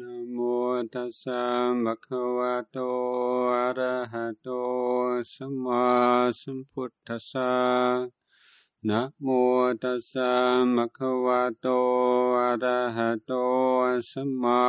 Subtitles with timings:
[0.00, 0.38] นะโม
[0.94, 1.42] ตัสสะ
[1.84, 2.78] ภะคะวะโต
[3.56, 4.48] อะระหะโต
[5.34, 5.86] สัมมา
[6.40, 7.52] สัมพุทธัสสะ
[8.88, 9.26] นะโม
[9.82, 10.32] ตัสสะ
[10.76, 11.66] ภะคะวะโต
[12.40, 13.32] อะระหะโต
[14.10, 14.60] สัมมา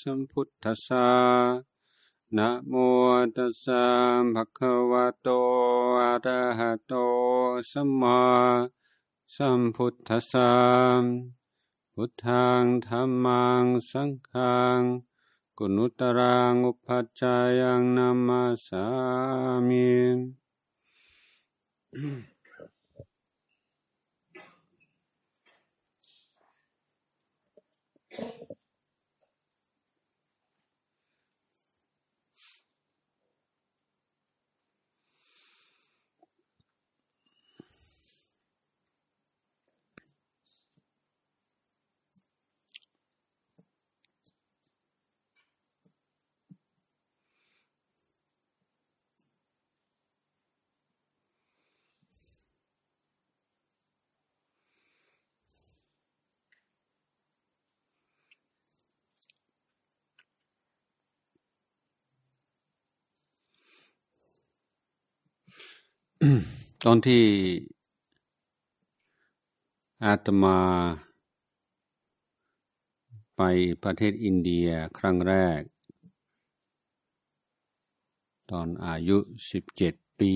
[0.00, 1.08] สัมพุทธัสสะ
[2.36, 2.74] นะโม
[3.36, 3.84] ตัสสะ
[4.34, 5.28] ภะคะวะโต
[6.02, 6.92] อะระหะโต
[7.70, 8.20] สัมมา
[9.34, 11.41] สัมพุทธัสสะ
[11.96, 14.80] พุทธังธรรมังสังฆัง
[15.58, 18.86] กุณุตรังอุปัจจายังนามาสา
[19.68, 19.92] มิ
[66.84, 67.24] ตอนที่
[70.04, 70.58] อาตมา
[73.36, 73.40] ไป
[73.84, 75.60] ประเทศอินเดียครั้งแรก
[78.50, 79.18] ตอนอายุ
[79.50, 80.32] สิบเจ็ดปี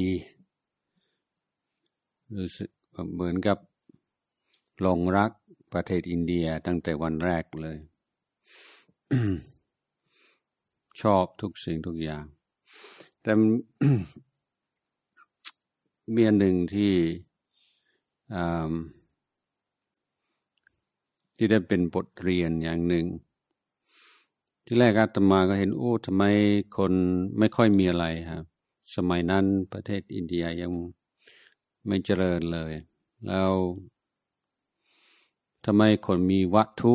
[2.36, 2.70] รู้สึก
[3.14, 3.58] เหมือนกับ
[4.80, 5.32] หลงรัก
[5.72, 7.78] ประเทศอินเดียตั้งแต่วันแรกเลย
[11.00, 12.24] ชอบทุกสิ่งทุกอย่าง
[13.22, 13.32] แต่
[16.12, 16.94] เมีอันหนึ่งที่
[21.36, 23.06] ที่ได้เป็นบทเรียนอย่างหนึ่ง
[24.64, 26.24] ที่แรกอาตมาก็เห็นโอ้ทำไม
[26.76, 26.92] คน
[27.38, 28.44] ไม่ค่อยมีอะไรครับ
[28.94, 30.70] สมัยนั้นประเทศอินเดียยัง
[31.86, 32.72] ไม่เจริญเลย
[33.26, 33.52] แล้ว
[35.64, 36.94] ทำไมคนมีวัตถุ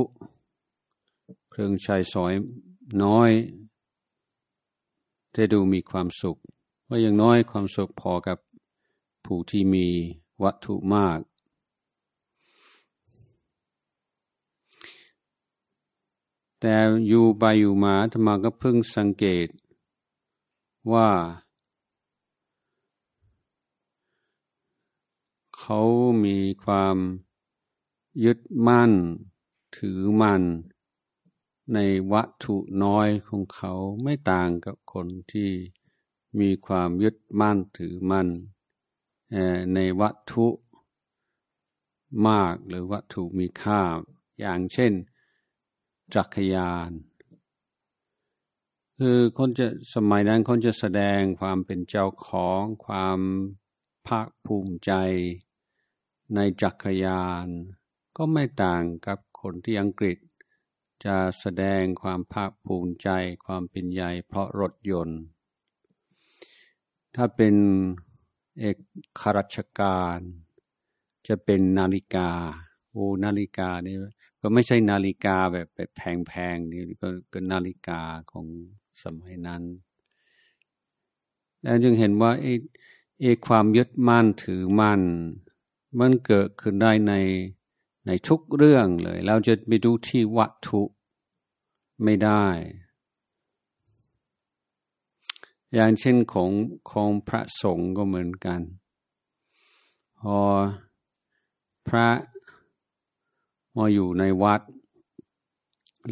[1.50, 2.34] เครื่องใช้สอย
[3.04, 3.32] น้อย
[5.32, 6.38] แต่ดูมีความสุข
[6.88, 8.38] ว่าอย่างน้อยความสุขพอกับ
[9.26, 9.88] ผู้ที่มี
[10.44, 11.20] วัตถุมาก
[16.60, 16.76] แต่
[17.08, 19.48] อยู่ไปอยู่มาธรรมาก็เพิ่งสังเกต
[20.94, 21.10] ว่า
[25.58, 25.82] เขา
[26.26, 26.98] มีความ
[28.26, 28.92] ยึดมั่น
[29.78, 30.44] ถือมั่น
[31.74, 31.80] ใน
[32.12, 35.52] วัตถุน้อยของเขาไม่ต่างกับคนที่
[36.40, 38.28] มีความยึดมั่นถือมั่น
[39.74, 40.48] ในวัตถุ
[42.28, 43.82] มากหรือวัตถุมีค่า
[44.40, 44.94] อย่างเช่น
[46.16, 46.92] จักรยาน
[48.98, 53.20] คือคนจะสมัยนั้นคนจะแสดงความเป็นเจ้าของความ
[54.08, 54.92] ภาคภูมิใจ
[56.36, 57.48] ในจักรยาน
[58.18, 60.18] ก็ไม่ต่างกับคนที่อังกฤษ
[61.06, 63.10] จะแสดงความภาคภูมิใจ
[63.46, 65.20] ความเป็นใหญ่เพราะรถยนต์
[67.16, 67.56] ถ้าเป็น
[68.60, 68.78] เอก
[69.20, 70.20] ขาราชการ
[71.28, 72.30] จะเป็นนาฬิกา
[72.92, 73.96] โอ้นาฬิกานี่
[74.42, 78.02] ก็ไม่ใช่นาฬิกาแบบแบบแพงๆนี่ก็ก็นาฬิกา
[78.32, 78.46] ของ
[79.04, 79.64] สมัยนั้น
[81.62, 82.54] แล้วจึงเห็นว่าไอ้
[83.22, 85.02] ไอ้ความยึดมั่นถือมั่น
[86.00, 87.14] มันเกิดขึ้นได้ใน
[88.08, 90.84] ในทุกเรื่องเลย เราจะไปดูที่วัตถุ
[92.04, 92.46] ไม่ได้
[95.74, 96.52] อย่างเช่นของ
[96.92, 98.62] ของพระสงฆ์ก็เหมือนกัน
[100.22, 100.40] พอ
[101.88, 102.10] พระ
[103.78, 104.62] มาอยู่ในวัด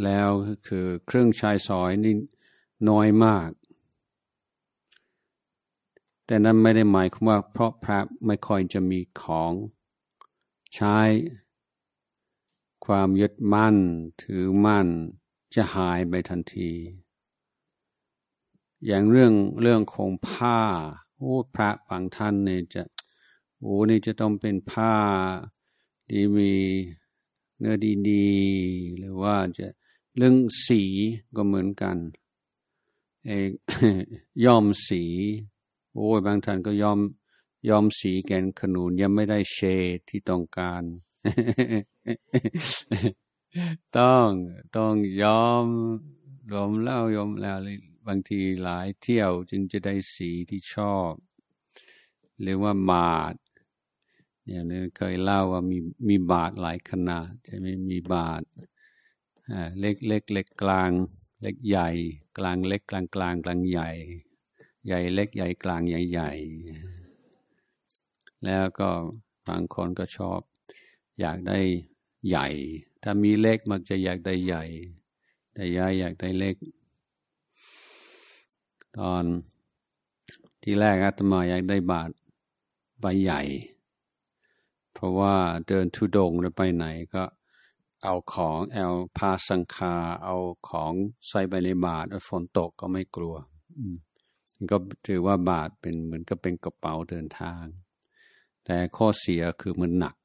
[0.04, 0.30] แล้ว
[0.68, 2.16] คือเครื่องใช้สอยนี่
[2.90, 3.50] น้อยมาก
[6.26, 9.54] แต่นั้นไม่ได้หมายความว่าเพราะพระไม่ค่อยจะมีของ
[10.76, 10.98] ใช้
[12.86, 13.78] ความยึดมั่น
[14.22, 14.88] ถือมั่น
[15.54, 16.72] จะหายไปทันที
[18.88, 20.60] อย่างเรื่องเรื่องของผ้า
[21.18, 22.82] โอ้พระบางท่านเนี่ยจะ
[23.60, 24.96] โอ้นี่จะต้องเป็นผ้า
[26.08, 26.54] ที่มี
[27.58, 27.76] เนื้อ
[28.10, 29.68] ดีๆ หรือว่าจะ
[30.18, 30.36] เรื่อง
[30.66, 30.82] สี
[31.36, 31.98] ก็เหมือนกัน
[33.26, 33.30] เอ
[34.46, 35.04] ย่อมสี
[35.94, 37.00] โอ้ยบางท่านก็ยอม
[37.70, 39.58] ยอมสีแกนขนุนยังไม่ได้เช
[39.96, 40.84] ดที่ต้องการ
[43.98, 44.30] ต้อง
[44.76, 44.94] ต้อง
[45.24, 45.66] ยอม
[46.52, 47.58] ยอมแล้วยอมแล้ว
[48.10, 51.12] บางทีหลายเที่ยวจึงจะได้สีที่ชอบ
[52.44, 53.36] เรียกว่าบาท
[54.48, 55.78] อย่างนี้เคยเล่าว่ามี
[56.10, 58.44] มีบาทหลายขนาดใช่ไหมมีบาท
[59.80, 60.92] เล็กเล็กเล็กกลาง
[61.42, 61.90] เล็กใหญ่
[62.38, 63.92] กลางเล็กกลางกลางกลางใหญ่
[64.88, 66.32] ใหญ่เล็กใหญ่กลางใหญ่ใหญ่
[68.46, 68.90] แล้วก็
[69.48, 70.42] บางคนก็ชอบ
[71.20, 71.60] อยากได้
[72.28, 72.48] ใหญ่
[73.04, 74.66] ถ้ามีเล็กมักจะอยากได้ใหญ่
[75.54, 76.56] แต่ยายอยากได้เล็ก
[78.98, 79.24] ตอน
[80.64, 82.10] ที่แรกอาตมาอยากได้บาท
[83.00, 83.42] ใบใหญ่
[84.94, 85.36] เพราะว่า
[85.68, 87.24] เดินทุดงหรือไปไหนก็
[88.04, 90.36] เอาของเอาพาสังคา เอา
[90.70, 90.92] ของ
[91.28, 93.36] ใส่ไปในบาทฝนตกก็ไม่กลัว
[94.72, 94.78] ก็
[95.08, 97.64] ถือว่าบาทเป็นเหมือนก็เป็นกระเป๋าเดินทาง
[98.66, 100.16] แต่ข้อเสียคือมันหนัก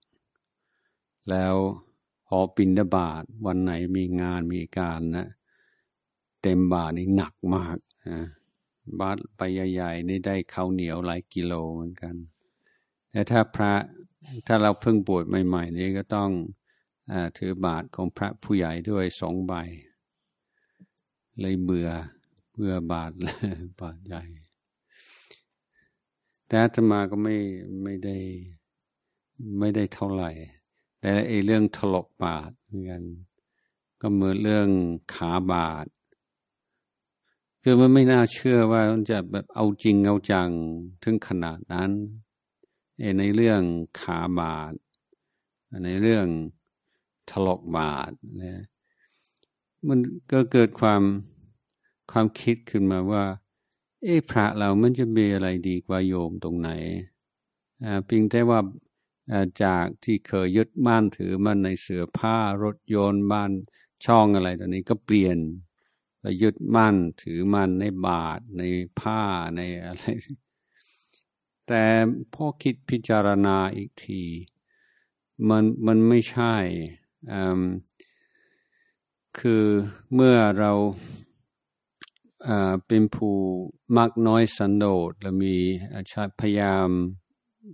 [1.30, 1.54] แล้ว
[2.26, 5.28] พอปินดาบาทวันไหนมีงานมีการนะ
[6.42, 7.76] เต็มบาทนี่หนักมาก
[8.08, 8.22] นะ
[9.00, 12.14] บาทไปใหญ่ๆนี่ได้ข้าวเหนียวหลายกิโลเหมือนกัน
[13.10, 13.72] แต่ถ้าพระ
[14.46, 16.30] ถ้าเราเพิ่งบวชใหม่ ๆ นี่ก็ต้อง
[17.12, 19.52] อถือบาทของพระผู้ใหญ่ด้วยสองใบ
[21.40, 21.88] เลยเบื่อ
[22.54, 23.10] เบื่อบาท
[23.80, 24.22] บาทใหญ่
[26.46, 27.36] แต่อาตมาก็ไม่
[27.82, 28.16] ไม่ได้
[29.58, 30.30] ไม่ได้เท่าไหร่
[31.00, 33.02] แต่ไอ้เรื่องถลกบาทเหมือนกัน
[34.00, 34.68] ก็เหมือนเรื่อง
[35.14, 35.86] ขาบาท
[37.66, 40.50] คือมันไม่น่าเชื่อว่ามันจะแบบเอาจริงเอาจัง
[41.02, 41.90] ถึงขนาดนั้น
[43.18, 43.60] ในเรื่อง
[44.00, 44.72] ขาบาท
[45.84, 46.26] ในเรื่อง
[47.30, 48.12] ถลกบาท
[48.42, 48.64] นะ
[49.88, 49.98] มัน
[50.32, 51.02] ก็เกิดความ
[52.10, 53.24] ความคิดขึ้นมาว่า
[54.02, 56.70] เอ๊ะพระเรามันจะมีอะไรดีกว่าโยมตรงไหน
[57.84, 58.60] อ่าเพียงแต่ว่า
[59.64, 63.50] จากที่เคยยึดมั่นถือมันในเสื้อผ้ารถยนต์บ้าน
[64.04, 65.38] ช่องอะไรตอนนี้ก็เปลี่ยน
[66.42, 68.62] ยึดมั่นถือมั่นในบาทใน
[69.00, 69.22] ผ้า
[69.56, 70.04] ในอะไร
[71.66, 71.84] แต่
[72.34, 74.22] พอคิดพิจารณาอีกที
[75.48, 76.54] มันมันไม่ใช่
[79.38, 79.64] คือ
[80.14, 80.72] เมื่อเรา
[82.86, 83.36] เป็นผู้
[83.96, 85.56] มักน้อยสันโดษและมี
[86.40, 86.88] พยายาม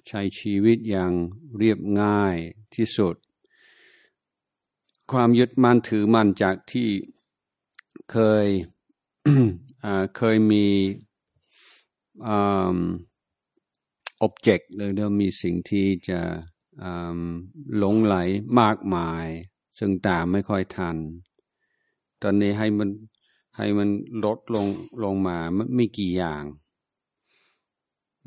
[0.08, 1.12] ใช้ชีวิตอย่าง
[1.58, 2.36] เรียบง่าย
[2.74, 3.16] ที่สุด
[5.12, 6.88] ความยึดมั่นถือมั่นจากที่
[8.12, 8.46] เคย
[10.16, 10.66] เคยมี
[12.26, 16.20] อ็อบเจกต์หรือมีสิ่งที่จะ
[17.78, 18.16] หลงไหล
[18.60, 19.26] มากมาย
[19.78, 20.96] ซึ่งตามไม่ค่อยทัน
[22.22, 22.90] ตอนนี้ให้มัน
[23.56, 23.88] ให้มัน
[24.24, 24.66] ลดลง
[25.04, 25.38] ลงมา
[25.74, 26.44] ไม่กี่อย่าง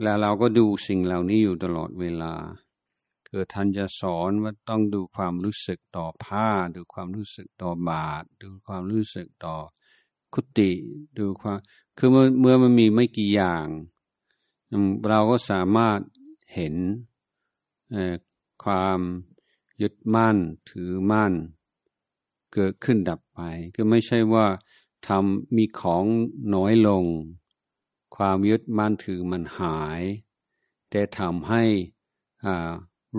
[0.01, 2.33] แล้วเราก็ดูสิ่งเหล่านี้อยู่ตลอดเวลา
[3.35, 9.55] คือท่านจะสอนว่าต้องดูความรู้สึกต่อผ้า ดูความรู้สึกต่อบาท ดูความรู้สึกต่อ
[10.33, 10.71] คุติ
[11.17, 11.57] ดูความ
[11.97, 13.65] คือเมื่อมันมีไม่กี่อย่าง
[15.09, 15.99] เราก็สามารถ
[16.53, 16.75] เห็น
[18.63, 18.99] ความ
[19.81, 20.37] ยึดมั่น
[20.69, 21.33] ถือมั่น
[22.53, 23.39] เกิดขึ้นดับไป
[23.75, 24.45] ก็ไม่ใช่ว่า
[25.07, 26.05] ทำมีของ
[26.55, 27.05] น้อยลง
[28.15, 30.01] ความยึดมั่นถือมันหาย
[30.89, 31.63] แต่ทำให้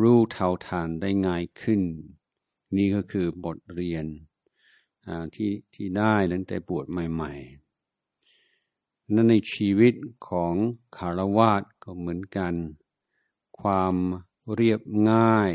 [0.00, 1.82] รู้เท่าทานได้ง่ายขึ้น
[2.76, 4.06] นี่ก็คือบทเรียน
[5.34, 7.32] ที่ที่ได้ตั้งแต่บวชใหม่
[8.18, 9.94] ๆ นั้นในชีวิต
[10.28, 10.54] ของ
[10.96, 12.54] คารวาสก็เหมือนกัน
[13.60, 13.94] ความ
[14.54, 14.80] เรียบ
[15.10, 15.52] ง่าย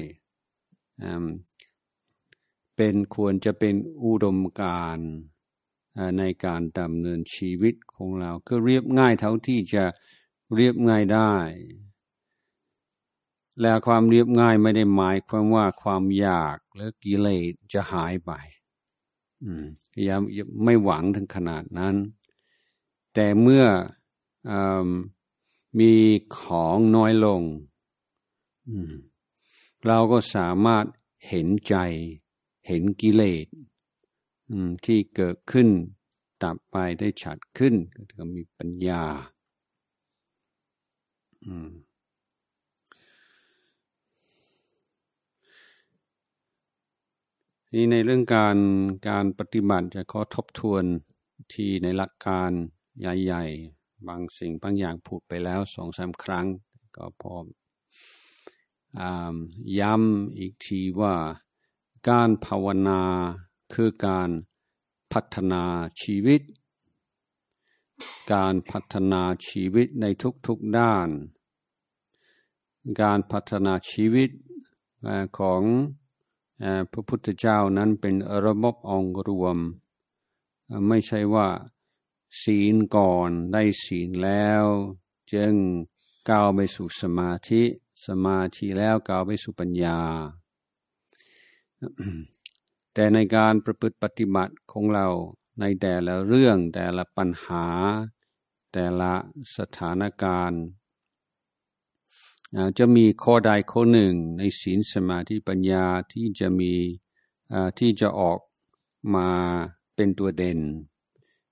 [2.76, 5.00] เป็นควรจะเป็นอุดมการ
[6.18, 9.86] ในการดำเนินชีวิตของเรา ก็เรียบง่ายเท่าที่จะ
[10.56, 11.34] เรียบง่ายได้
[13.62, 18.32] และความเรียบง่ายไม่ได้หมายความว่าความอยากหรือกิเลสจะหายไป
[20.04, 20.18] อย่า
[20.64, 21.96] ไม่หวังถึงขนาดนั้น
[23.14, 23.66] แต่เมื่อ
[24.52, 24.54] อ
[25.80, 25.94] มี
[26.40, 27.42] ของน้อยลง
[29.88, 30.86] เราก็สามารถ
[31.28, 31.76] เห็นใจ
[32.68, 33.48] เห็นกิเลส
[34.86, 35.68] ที่เกิดขึ้น
[36.44, 37.76] ตับไปได้ชัดขึ้น
[38.18, 39.04] ก็มีปัญญา
[47.74, 48.58] นี่ในเรื่องการ
[49.10, 50.84] การปฏิบัติจะขอทบทวน
[51.54, 52.52] ที่ในหลักการ
[53.00, 53.46] ใหญ่
[53.76, 56.46] ๆ บางสิ่งบางอย่างพูดไปแล้วสองสาครั้ง
[56.96, 57.36] ก็พอ
[59.80, 61.16] ย้ำอีกทีว่า
[62.10, 63.02] การภาวนา
[63.74, 64.30] คือการ
[65.14, 65.64] พัฒนา
[66.02, 66.42] ชีวิต
[68.34, 70.06] การพัฒนาชีวิตใน
[70.48, 71.08] ทุกๆด้าน
[73.02, 74.30] การพัฒนาชีวิต
[75.40, 75.62] ของ
[76.92, 79.58] พระพุทธเจ้านั้นเป็นระบบองรวม
[80.88, 81.48] ไม่ใช่ว่า
[82.42, 84.66] ศีลก่อนได้ศีลแล้ว
[85.34, 85.54] จึง
[86.30, 87.64] ก้าวไปสู่สมาธิ
[88.08, 90.00] สมาธิแล้วก้าวไปสู่ปัญญา
[92.94, 95.08] แต่ในการประพฤติปฏิบัติของเรา
[95.60, 97.66] ในแต่ละเรื่องแต่ละปัญหา
[98.74, 99.14] แต่ละ
[99.58, 100.62] สถานการณ์
[102.78, 106.74] จะมีข้อใดข้อหนึ่งในศีลสมาธิปัญญาที่จะมี
[107.80, 108.40] ที่จะออก
[109.16, 109.30] มา
[109.96, 110.60] เป็นตัวเด่น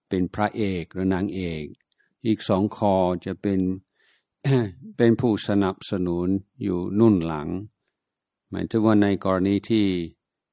[0.10, 1.64] เป็นพระเอกหรือนางเอก
[2.26, 3.60] อีกสองคอจะเป็น
[4.98, 6.28] เป็นผู้สนับสนุน
[6.64, 7.48] อยู่นุ่นหลัง
[8.50, 9.86] หมายถึงว่าในกรณีที่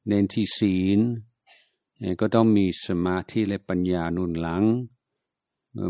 [0.06, 1.00] เน้นที่ศีล
[2.20, 4.62] ก็ต้องมีสมาธิและปัญญานุ่นหลัง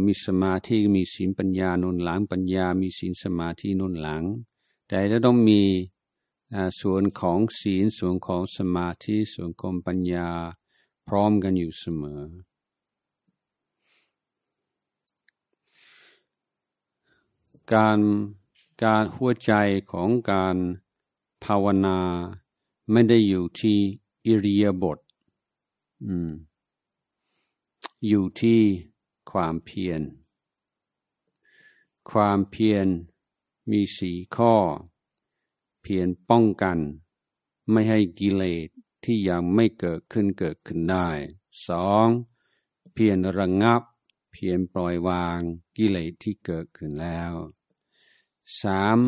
[0.06, 4.22] มีสมาธิมีศีลปัญญานุ่นหลัง ปัญญามีศีลสมาธินุ่นหลัง
[4.88, 5.60] แต่จะต้องมี
[6.80, 10.28] ส่วนของศีลส่วนของสมาธิส่วนของปัญญา
[11.08, 12.20] พร้อมกันอยู่เสมอ
[17.72, 18.00] การ
[18.84, 19.52] การหัวใจ
[19.90, 20.56] ของการ
[21.44, 21.98] ภาวนา
[22.90, 23.78] ไม่ได้อยู่ที่
[24.26, 24.98] อิริยาบถ
[28.08, 28.60] อยู่ที่
[29.30, 30.02] ความเพียร
[32.10, 32.86] ความเพียร
[33.70, 34.54] มีสีข้อ
[35.82, 36.78] เพียรป้องกัน
[37.70, 38.68] ไม่ให้กิเลส
[39.04, 41.08] ที่ยังไม่เกิดขึ้นเกิดขึ้นได้
[41.66, 42.08] สอง
[42.92, 43.82] เพียรระงงับ
[44.32, 45.40] เพียรปล่อยวาง
[45.76, 47.32] กิเลสที่เกิดขึ้นแล้ว
[48.62, 48.98] สาม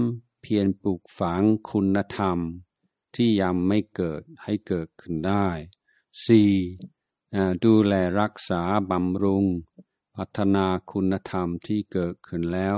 [0.41, 2.39] เพียรปลูกฝังคุณธรรม
[3.15, 5.47] ที่ยังไม่เกิดให้เกิดขึ้นได้
[6.25, 6.53] สี่
[7.65, 9.45] ดูแลรักษาบำรุง
[10.17, 12.77] พัฒนาคุณธรรมที่เกิดขึ้นแล้ว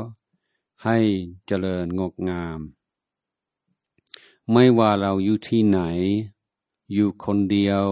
[0.84, 0.98] ให้
[1.46, 2.60] เจริญงกงาม
[4.52, 5.80] ไม่ว่าเราอยู่ที่ไหน
[6.92, 7.84] อยู่คนเดียว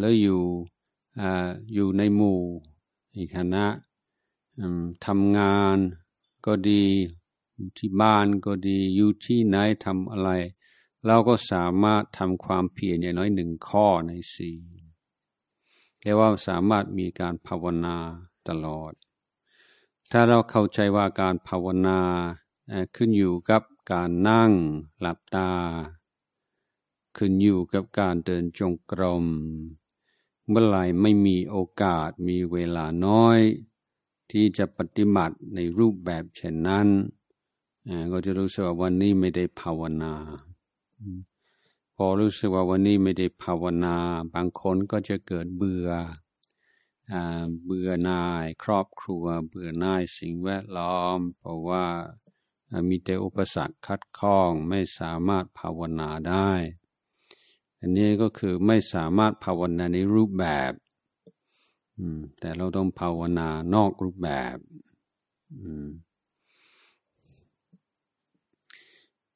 [0.00, 0.42] แล้วอยู่
[1.74, 2.40] อยู่ในหมู่
[3.12, 3.66] ในคณะ
[5.06, 5.76] ทำงาน
[6.46, 6.84] ก็ดี
[7.56, 10.30] อยู่ที่บ้านก็ดี อยู่ที่ไหนทำอะไร
[11.06, 14.56] เราก็สามารถทำความเพียรอย่างน้อยหนึ่งข้อในสี่
[16.00, 17.96] เรียกว่าสามารถมีการภาวนา
[18.48, 18.92] ตลอด
[20.10, 22.00] ถ้าเราเข้าใจว่าการภาวนา
[22.96, 24.52] ขึ้นอยู่กับการนั่ง
[25.00, 25.52] หลับตา
[27.16, 29.24] ขึ้นอยู่กับการเดินจงกรม
[30.48, 33.38] เมื่อไหร่ไม่มีโอกาสมีเวลาน้อย
[34.30, 36.88] ที่จะปฏิบัติในรูปแบบเช่นนั้น
[38.12, 40.14] ก็จะรู้สึกว่าวันนี้ไม่ได้ภาวนา
[41.96, 43.96] พอรู้สึกว่าวันนี้ไม่ได้ภาวนา
[44.34, 45.88] บางคนก็จะเกิดเบื่อ
[47.64, 51.86] เบื่อหน่ายครอบครัว เบื่อหน่ายสิ่งแวดล้อม เพราะว่า
[52.88, 56.52] มีแต่อุปสรรคคัดข้องไม่สามารถภาวนาได้
[57.80, 60.72] อันนี้ก็คือไม่สามารถภาวนาในรูปแบบ
[62.40, 64.56] แต่เราต้องภาวนานอกรูปแบบ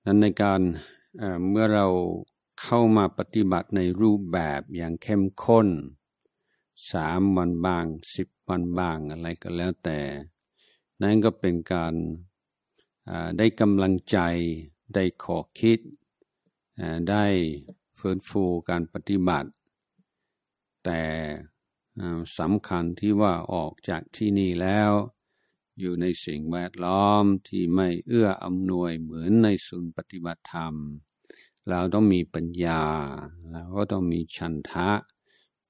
[0.05, 0.61] นั้นในการ
[1.51, 1.87] เมื่อเรา
[2.63, 5.69] เข้ามาปฏิบัติในรูปแบบอย่างเข้มข้น
[6.93, 10.01] สามวันบางสิบวันบางอะไรก็แล้วแต่
[11.03, 11.95] นั่นก็เป็นการ
[13.39, 14.19] ได้กำลังใจ
[14.95, 15.79] ได้ขอคิด
[17.11, 17.25] ได้
[17.99, 19.51] ฟื้นฟูการปฏิบัติ
[20.85, 21.03] แต่
[22.39, 24.91] สำคัญที่ว่าออกจากที่นี่แล้ว
[25.79, 30.75] อยู่ในสิ่งแวดล้อมที่ไม่เอื้ออำนวยเหมือนในศูนย์ปฏิบัติธรรม
[31.71, 32.83] เราต้องมีปัญญา
[33.51, 34.91] เราก็ต้องมีชันทะ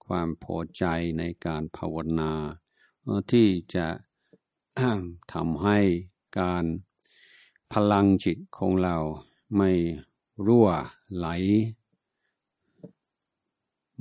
[0.06, 0.84] ความพอใจ
[1.18, 2.32] ในการภาวนา
[3.32, 3.88] ที่จะ
[5.32, 5.78] ทำให้
[6.40, 6.64] การ
[7.72, 8.96] พลังจิตของเรา
[9.56, 9.70] ไม่
[10.46, 10.68] รั่ว
[11.16, 11.28] ไหล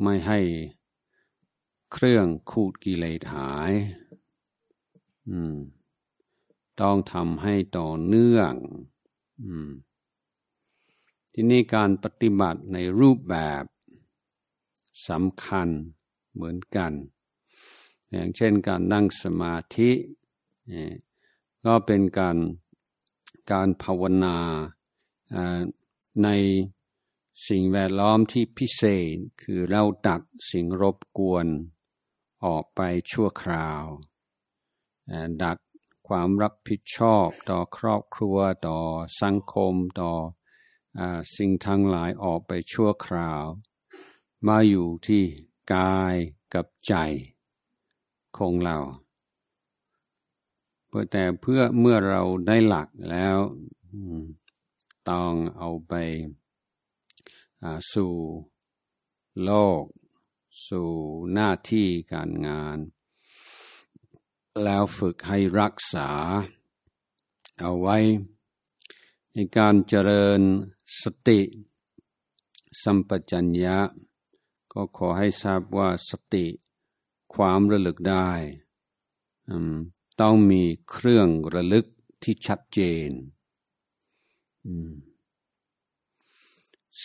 [0.01, 0.39] ไม่ให้
[1.91, 3.71] เครื่องขูดกิเลสหาย
[6.81, 8.53] ต้องทำให้ต่อเนื่อง
[9.41, 9.45] อ
[11.33, 13.63] ที่นี่การปฏิบัติในรูปแบบ
[15.07, 15.69] สำคัญ
[16.33, 16.93] เหมือนกัน
[18.11, 19.91] อย่างเช่นการนั่งสมาธิ
[21.65, 22.37] ก็เป็นการ
[23.51, 24.37] การภาวนา
[26.23, 26.29] ใน
[27.47, 28.83] สิ่งแวดล้อมที่พิเศ
[29.13, 30.21] ษคือเราตัด
[30.51, 31.47] สิ่งรบกวน
[32.45, 33.83] ออกไปชั่วคราว
[35.43, 35.57] ดัด
[36.07, 38.37] ความรับผิดชอบต่อครอบครัว
[38.67, 38.79] ต่อ
[39.21, 40.13] สังคมต่อ
[40.99, 41.01] อ
[41.35, 43.43] สิ่งทั้งหลายออกไปชั่วคราว
[44.47, 45.23] มาอยู่ที่
[45.73, 46.15] กาย
[46.53, 46.93] กับใจ
[48.37, 48.77] ของเรา
[51.11, 53.37] แต่เพื่อเมื่อเราได้หลักแล้ว
[55.09, 55.93] ต้องเอาไป
[57.93, 58.13] สู่
[59.43, 59.83] โลก
[60.67, 60.89] สู่
[61.33, 62.77] หน้าที่การงาน
[64.63, 66.09] แล้วฝึกให้รักษา
[67.61, 67.97] เอาไว้
[69.33, 70.41] ในการเจริญ
[71.01, 71.39] สติ
[72.83, 73.77] สัมปชัญญะ
[74.75, 76.45] ก็ขอให้ทราบว่าสติ
[77.33, 78.31] ความระลึกได้
[80.21, 81.85] ต้องมีเครื่องระลึก
[82.23, 83.09] ที่ชัดเจน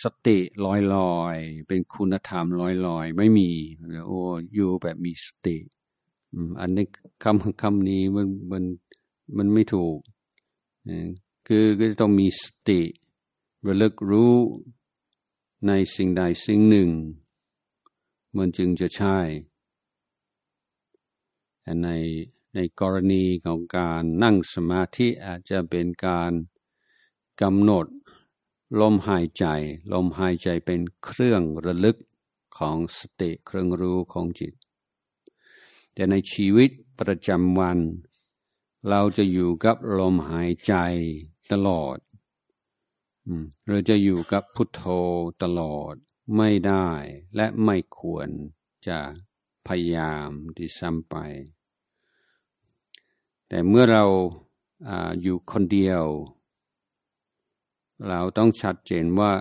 [0.01, 1.37] สติลอยลอย
[1.67, 3.49] เป็นคุณธรรมลอยลอยไม่มี
[4.07, 4.19] โอ้
[4.53, 5.57] อยู่แบบมีสติ
[6.59, 6.85] อันนี้
[7.23, 8.63] คำคำนี้มันมัน
[9.37, 9.97] มันไม่ถูก
[11.47, 12.81] คือก็จะต้องมีสติ
[13.67, 14.35] ระลึกรู้
[15.67, 16.89] ในสิ่งใดสิ่งหนึ่ง
[18.37, 19.17] มันจึงจะใช่
[21.61, 21.89] แต่ใน
[22.55, 26.31] ในกรณีของการนั่งสมาธิอาจจะเป็นการ
[27.41, 27.87] กำหนด
[28.79, 29.45] ลมหายใจ
[29.93, 31.97] ลมหายใจเป็นเครื่องระลึก
[32.57, 34.53] ของสติเครื่องรู้ของจิต
[35.93, 36.69] แต่ในชีวิต
[36.99, 37.79] ประจำวัน
[38.89, 40.73] เราจะอยู่กับลมหายใจ
[41.51, 41.97] ตลอด
[43.67, 44.83] เราจะอยู่กับพุทโธ
[45.43, 45.95] ตลอด
[46.35, 46.89] ไม่ได้
[47.35, 48.29] และไม่ควร
[48.87, 48.99] จะ
[49.67, 51.15] พยายามที่ซ้ำไป
[53.47, 54.05] แต่เมื่อเรา
[54.89, 56.03] ออยู่คนเดียว
[58.07, 59.33] เราต้องชัดเจนว่า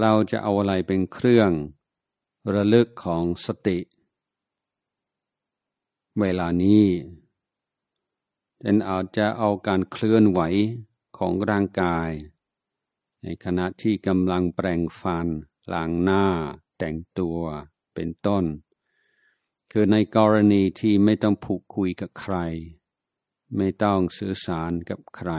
[0.00, 1.50] เราจะเอาอะไรเป็นเครื่อง
[2.54, 3.78] ระลึกของสติ
[6.20, 6.86] เวลานี้
[8.58, 10.40] เป็นอาจจะเอาการเคลื่อนไหว
[11.18, 12.10] ของร่างกาย
[13.22, 15.26] ในขณะที่กำลังแปลงฟัน
[15.72, 16.26] ล้างหน้า
[16.78, 17.40] แต่งตัว
[17.94, 18.44] เป็นต้น
[19.72, 22.36] คือในกรณีที่ไม่ต้องผูกคุยกับใคร
[23.56, 25.32] ไม่ต้องสื่อสารกับใคร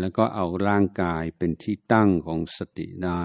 [0.00, 3.24] แล้วก็เอาร่างกายเป็นที่ตั้งของสติได้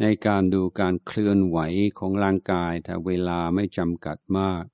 [0.00, 1.58] ในการดูการเคลื่อนไหว
[1.98, 4.64] ของร่างกายถ้าเวลาไม่จำกัดมาก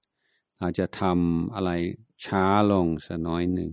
[0.61, 1.71] อาจจะทำอะไร
[2.25, 3.73] ช้าลงสักน้อยหนึ่ง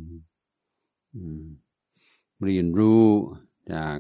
[2.44, 3.06] เรียนรู้
[3.74, 3.98] จาก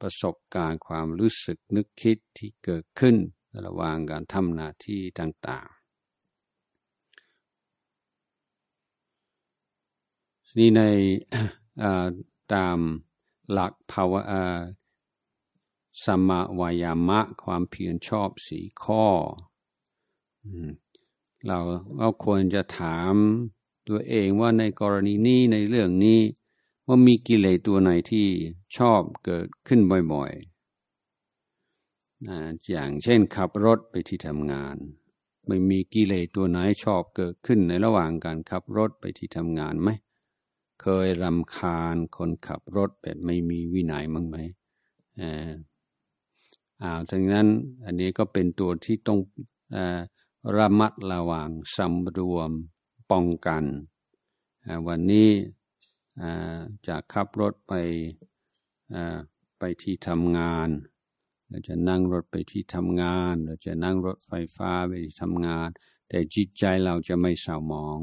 [0.00, 3.16] ประสบการณ์ความรู้สึกนึกคิดที่เกิดขึ้น
[3.66, 5.80] ระหว่างการทำหน้าที่ต่างๆ
[10.58, 10.82] นี่ใน
[12.54, 12.78] ตาม
[13.52, 14.22] หลักภาวะ
[16.04, 19.06] สมาวายามะความเพียรชอบสีข้อ
[21.46, 21.58] เรา
[21.96, 23.14] เราควรจะถาม
[23.88, 26.20] ตัวเองว่าในกรณีนี้ในเรื่องนี้
[26.92, 28.26] ว่ามีกิเลสตัวไหนที่
[28.76, 29.80] ชอบเกิดขึ้น
[30.12, 32.38] บ่อยๆนะ
[32.70, 34.76] อย่างเช่นขับรถไปที่ทำงาน
[35.46, 39.88] ไม่มีกิเลสตัวไหนชอบเกิดขึ้นในระหว่างการขับรถไปที่ทำงานไหม
[40.82, 44.36] เคยรำคาญคนขับรถแบบไม่มีวินัยมั้งไหม
[45.20, 47.46] อ่าดังนั้น
[47.84, 49.18] อันนี้ก็เป็นตัวที่ต้อง
[50.56, 52.50] ระมัดระวังสำรวม
[53.10, 53.64] ป้องกัน
[54.88, 55.28] วันนี้
[56.86, 57.72] จะขับรถไป
[59.58, 60.68] ไปที่ทำงาน
[61.48, 65.68] เราจะนั่งรถไปที่ทำงานเราจะนั่งรถไฟฟ้าไปที่ทำงาน
[66.08, 68.00] แต่จิตใจเราจะไม่เศร้าหมอง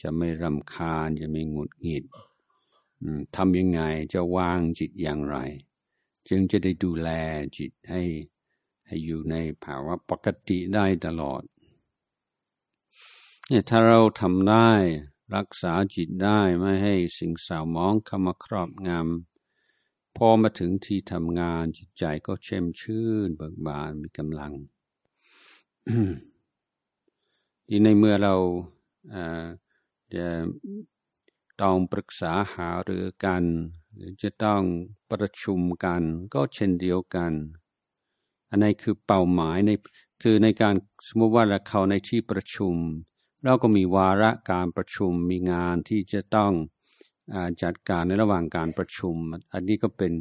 [0.00, 2.04] จะไม่รำคาญจะไม่หงุดหงิด
[3.36, 3.80] ทำยังไง
[4.12, 5.36] จะวางจิตอย่างไร
[6.28, 7.08] จึงจะได้ดูแล
[7.58, 8.02] จิตให้
[8.86, 11.42] ให้อยู่ในภาวะปกติได้ตลอด
[13.48, 14.70] เนี่ยถ้าเราทำได้
[15.32, 24.52] รักษาจิตได้ไม่ให้สิ่งสาวมองเข้ามาครอบงำพอมาถึงที่ทำงานจิตใจก็เช่มชื่น เบิกบานมีกำลัง
[27.66, 28.34] ที่ในเมื่อเรา
[30.14, 30.26] จะ
[31.62, 33.42] ต้องปรึกษาหารือกัน
[33.94, 34.62] หรือจะต้อง
[35.10, 36.02] ประชุมกัน
[36.34, 37.32] ก็เช่นเดียวกัน
[38.50, 39.70] อันนี้คือเป้าหมายใน
[40.22, 40.74] คือในการ
[41.06, 42.74] สมมติว่าเราเข้าในที่ประชุม
[43.44, 46.52] เราก็มีวาระการประชุมมีงานที่จะต้อง
[47.34, 49.16] อจัดการในระหว่างการประชุม
[49.52, 50.12] อันนี้ก็เป็น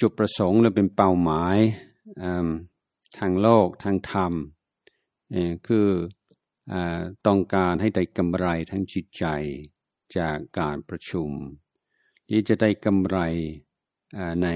[0.00, 1.56] จุดประสงค์และเป็นเป้าหมาย
[3.18, 4.32] ทางโลกทางธรรม
[5.66, 5.88] คือ
[6.72, 6.74] อ
[7.26, 9.24] ต้องการให้ได้กำไรทั้งจิตใจ
[10.18, 11.30] จากการประชุม
[12.28, 13.18] ที่จะได้กำไร
[14.42, 14.48] ใน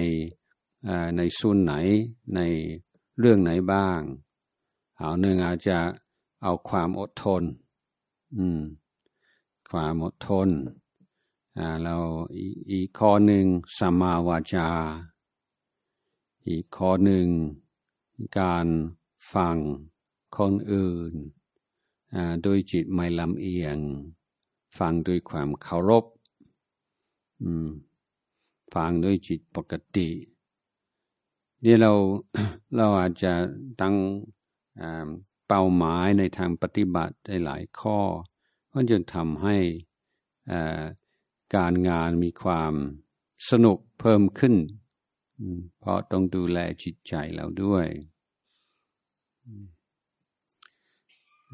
[1.16, 1.74] ในส่วนไหน
[2.36, 2.40] ใน
[3.18, 4.00] เรื่องไหนบ้าง
[4.96, 5.78] เอาหนึ่งอาจจะ
[6.42, 7.42] เอาความอดทน
[8.36, 8.60] อืม
[9.70, 10.48] ความอดทน
[11.58, 11.96] อ่า เรา
[12.70, 13.46] อีกข้อหนึ่ง
[13.78, 14.68] สมมาวาจา
[16.48, 17.26] อีกข้อหนึ่ง
[18.40, 18.66] การ
[19.32, 19.56] ฟัง
[20.36, 21.12] คนอื่น
[22.14, 23.78] อ่า โดยจิตไม่ลำเอียง
[24.78, 26.04] ฟังด้วยความเคารพ
[27.42, 27.68] อืม
[28.74, 30.08] ฟังด้วยจิตปกติ
[31.64, 31.92] นี่เรา
[32.76, 33.32] เราอาจจะ
[33.80, 33.94] ตั้ง
[35.48, 38.00] เป้าหมายในทางปฏิบัติได้หลายข้อ
[38.72, 39.56] ก็จึงทำให้
[41.56, 42.72] การงานมีความ
[43.50, 44.54] สนุกเพิ่มขึ้น
[45.78, 47.86] เพราะต้องดูแลจิตใจเราด้วย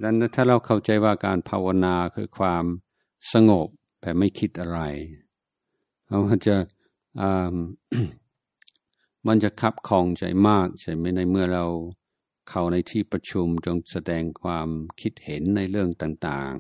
[0.03, 2.65] ดังนั้นถ้าเราเข้าใจว่าการภาวนาคือความ
[3.33, 3.69] สงบ
[4.01, 4.81] แต่ไม่คิดอะไร
[6.27, 6.57] มันจะ
[9.27, 11.67] มันจะคับคองใจมากใช่ไหมในเมื่อเรา
[12.49, 14.69] เข้าในที่ประชุมจงแสดงความ
[15.01, 16.55] คิดเห็นในเรื่องต่าง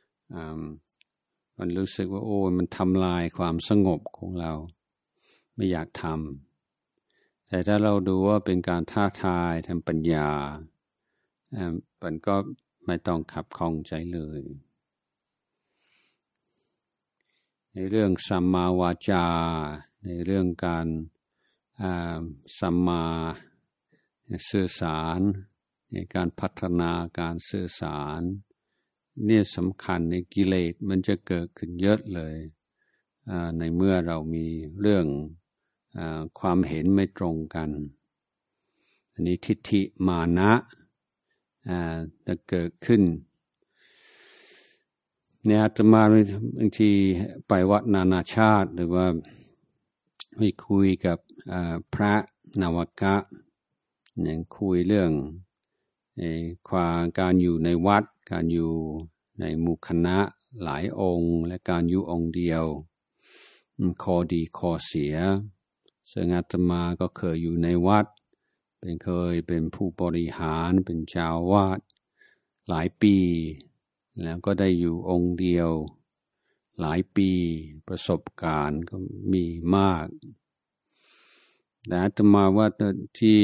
[0.00, 4.52] ๆ มันรู้สึกว่าโอ้มันทำลายความสงบของเรา
[5.54, 10.30] ไม่อยากทำ แต่ถ้าเราดูว่าเป็นการท้าทายทางปัญญา
[12.02, 12.34] มันก็
[12.86, 14.40] ไม่ต้องขับคองใจเลย
[17.72, 19.26] ในเรื่องสัมมาวาจา
[20.04, 20.86] ในเรื่องการ
[22.58, 23.04] สัมมา
[24.50, 25.20] สื่อสาร
[25.92, 28.20] ในการพัฒนาการสื่อสาร
[29.24, 32.36] เนี่ยสำคัญในกิเลสมันจะเกิดขึ้นเยอะเลย
[33.58, 34.46] ในเมื่อเรามี
[34.80, 35.06] เรื่อง
[35.96, 36.00] อ
[36.38, 37.70] ความเห็นไม่ตรงกัน
[39.12, 40.52] อันนี้ทิฏฐิมานะ
[42.26, 43.02] จะเกิดขึ้น
[45.46, 46.02] เนี่ยอาตมา
[46.56, 46.90] บางที
[47.48, 49.06] ไปวัดนานาชาติหรือว่า
[50.36, 51.18] ไปคุยกับ
[51.94, 52.14] พระ
[52.60, 53.16] นวกะ
[54.20, 55.12] เนี่ยคุยเรื่อง
[56.68, 58.72] ความการอยู่ในวัด การอยู่
[59.40, 60.18] ในหมู่คณะ
[60.62, 62.64] หลายองค์ และการอยู่องค์เดียว
[64.02, 65.16] ข้อดีข้อเสีย
[66.12, 68.06] ซึ่งอาตมาก็เคยอยู่ในวัด
[68.78, 71.80] เป็นเคยเป็นผู้บริหารเป็นเจ้าวาด
[72.68, 73.16] หลายปี
[74.22, 75.70] แล้วก็ได้อยู่องค์เดียว
[76.80, 77.30] หลายปี
[77.88, 78.96] ประสบการณ์ก็
[79.32, 79.44] มี
[79.76, 80.06] มาก
[81.86, 82.66] แต่อาตมาว่า
[83.18, 83.40] ที่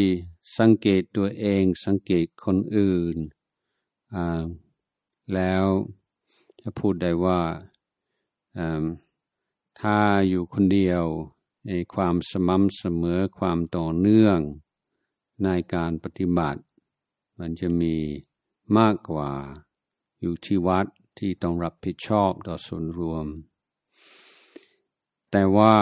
[0.59, 3.17] สังเกตตัวเองสังเกตคนอื่น
[5.35, 5.65] แล้ว
[6.61, 7.41] จะพูดได้ว่า
[9.81, 11.05] ถ้าอยู่คนเดียว
[11.67, 14.39] ในความสม่ำเสมอความต่อเนื่อง
[15.45, 16.63] ในการปฏิบัติ
[17.39, 17.97] มันจะมี
[18.79, 19.31] มากกว่า
[20.21, 20.87] อยู่ที่วัด
[21.19, 23.27] ที่ต้องรับผิดชอบต่อส่วนรวม
[25.31, 25.75] แต่ว่า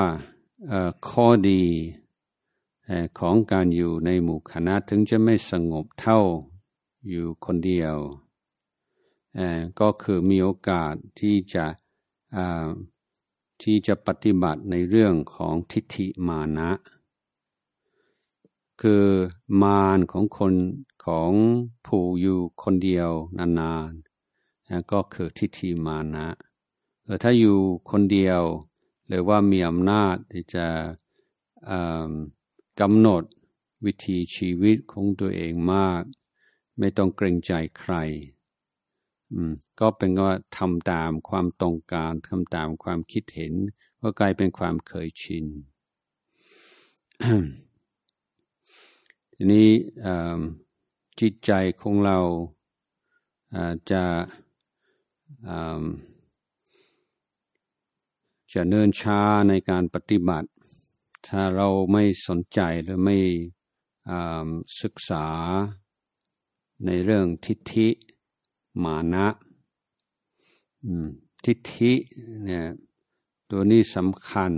[1.09, 1.64] ข้อดี
[3.18, 6.20] ของการอยู่ในหมู่คณะถึงจะไม่สงบเท่า
[7.09, 7.96] อยู่คนเดียว
[9.81, 11.66] ก็คือมีโอกาสที่จะ
[13.62, 16.70] ที่จะปฏิบัติในเรื่องของทิฏฐิมานะ
[18.81, 19.07] คือ
[19.62, 20.55] มารของคน
[21.05, 21.31] ของ
[21.87, 26.27] ผู้อยู่คนเดียวนานๆก็คือทิฏฐิมานะ
[27.22, 27.59] ถ้าอยู่
[27.90, 28.42] คนเดียว
[29.07, 30.66] หรือว่ามีอำนาจที่จะ
[32.80, 33.22] กำหนด
[33.84, 36.02] วิธีชีวิตของตัวเองมาก
[36.78, 37.94] ไม่ต้องเกรงใจใคร
[39.80, 43.54] ก็เป็นว่าทำตามความต้องการทำตามความคิดเห็น
[44.00, 45.44] ก็กลายเป็นความเคยชิน
[49.34, 49.68] ทีนี้
[51.20, 52.18] จิตใจของเรา
[53.90, 54.04] จะ
[58.52, 60.48] จะเนินช้าในการปฏิบัติ
[61.28, 63.18] ถ้าเราไม่สนใจหรือไม่
[64.80, 65.26] ศึกษา
[66.84, 67.88] ในเรื่องทิฏฐิ
[68.84, 69.26] มานะ
[71.44, 71.92] ทิฏฐิ
[72.44, 72.64] เนี่ย
[73.50, 74.52] ตัวนี้สำคัญ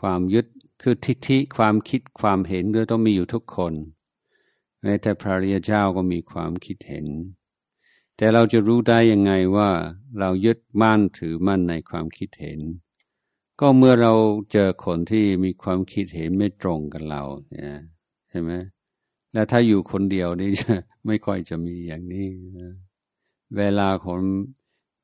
[0.00, 0.46] ความยึด
[0.82, 3.74] คือทิฏฐิความคิดความเห็นก็ต้องมีอยู่ทุกคน
[4.82, 7.06] แม้แต่พระริยเจ้าก็มีความคิดเห็น
[8.16, 9.70] แต่เราจะรู้ได้ยังไงว่า
[10.18, 12.60] เรายึดมั่นถือมั่นในความคิดเห็น
[13.60, 14.12] ก็เมื่อเรา
[14.52, 17.78] เจอคนที่มีความคิดเห็นไม่ตรงกันเราเนี่ย
[18.30, 18.52] ใช่ไหม
[19.32, 20.74] แล้วถ้าอยู่คนเดียวนี่จะ
[21.06, 22.28] ไม่ค่อยจะมีอย่างนี้
[23.56, 24.20] เวลาคน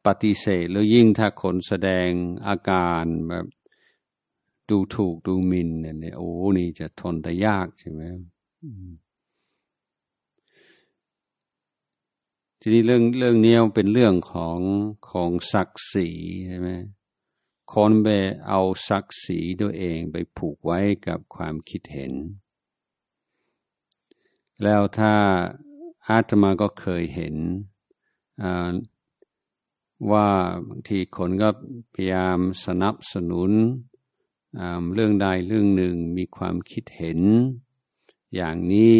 [0.07, 2.09] ปฏิเสธหรือยิ่งถ้าคนแสดง
[2.47, 3.47] อาการแบบ
[4.69, 8.03] ดูถูกดูมินเนี่ยโอ้นี่จะทนแต่ยากใช่ไหม
[12.61, 14.59] ทีนี้เรื่องเรื่องนี้เป็นเรื่องของ
[15.11, 16.09] ของศักดิ์ศรี
[16.49, 16.69] ใช่ไหม
[17.75, 18.09] คนไป
[18.47, 22.13] เอาศักดิ์ศรีตัวเองไปผูกไว้กับความคิดเห็น
[24.63, 25.15] แล้วถ้า
[26.07, 27.37] อาตมาก็เคยเห็น
[30.11, 30.29] ว่า
[30.69, 31.49] บางทีคนก็
[31.93, 33.51] พยายามสนับสนุน
[34.95, 37.21] เรื่องใดเรื่องหนึ่งมีความคิดเห็น
[38.35, 38.95] อย่างนี้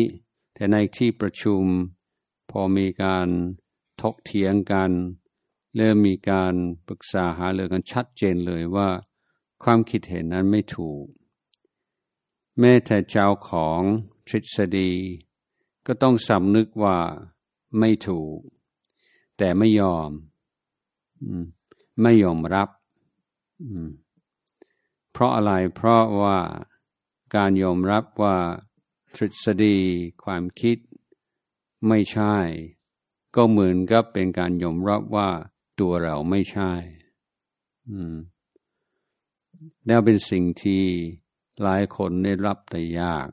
[0.55, 1.65] แต่ในที่ประชุม
[2.51, 3.29] พอมีการ
[4.01, 4.91] ทกเถียงกัน
[5.77, 6.55] เริ่มมีการ
[6.87, 8.89] ปรึกษาหาเรือกันชัดเจนเลยว่า
[9.63, 11.05] ความคิดเห็นนั้นไม่ถูก
[12.59, 13.81] แม้แต่เจ้าของ
[14.29, 14.93] ทฤษฎี
[15.87, 16.99] ก็ต้องสำนึกว่า
[17.79, 18.39] ไม่ถูก
[19.39, 20.11] แต่ไม่ยอม
[22.03, 22.69] ไม่ยอมรับ
[25.13, 26.39] เพราะอะไรเพราะว่า
[27.37, 28.37] การยอมรับว่า
[29.15, 29.79] ทฤษฎี
[30.25, 30.79] ความคิด
[31.89, 32.37] ไม่ใช่
[33.37, 35.31] ก็เหมือนกับเป็นการยอมรับว่า
[35.83, 36.73] ตัวเราไม่ใช่
[39.87, 40.85] แล้วเป็นสิ่งที่
[41.63, 43.29] หลายคนได้รับแต่ยาก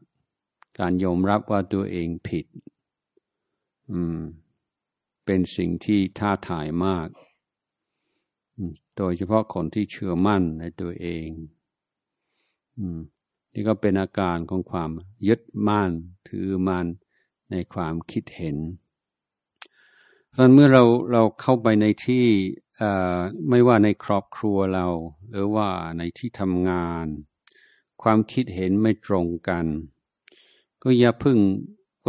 [0.79, 2.45] การยอมรับว่าตัวเองผิด
[3.91, 4.19] อืม
[5.25, 7.07] เป็นสิ่งที่ท้าทายมาก
[8.97, 11.27] โดยเฉพาะคนที่เชื่อมั่นในตัวเอง
[12.77, 12.99] อืม
[13.53, 14.91] นี่ก็เป็นอาการของความ
[15.27, 15.91] ยึดมั่น
[16.27, 16.87] ถือมั่น
[17.51, 18.57] ในความคิดเห็น
[20.41, 22.25] ตอนเมื่อเราเราเข้าไปในที่
[23.49, 24.87] ไม่ว่าในครอบครัวเรา
[25.31, 27.05] หรือว่าในที่ทำงาน
[28.01, 29.65] ความคิดเห็นไม่ตรงกัน
[30.83, 31.37] ก็อย่าพึ่ง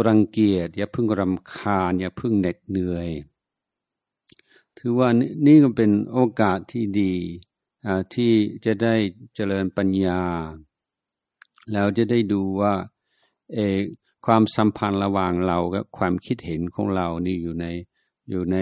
[0.07, 3.09] รังเกียจอย่าพึ่งรำคาญ อย่าพึ่งเหน็ดเหนื่อย
[4.77, 5.09] ถือว่า
[5.45, 7.13] นี่ก็เป็นโอกาสที่ดี
[8.13, 8.31] ที่
[8.65, 8.95] จะได้
[9.35, 10.21] เจริญปัญญา
[11.71, 12.73] แล้วจะได้ดูว่า
[13.53, 13.57] เอ
[14.25, 17.67] ความสัมพันธ์ระหว่างเรากับความคิดเห็นของเรานี่อยู่ใน
[18.29, 18.57] อยู่ใน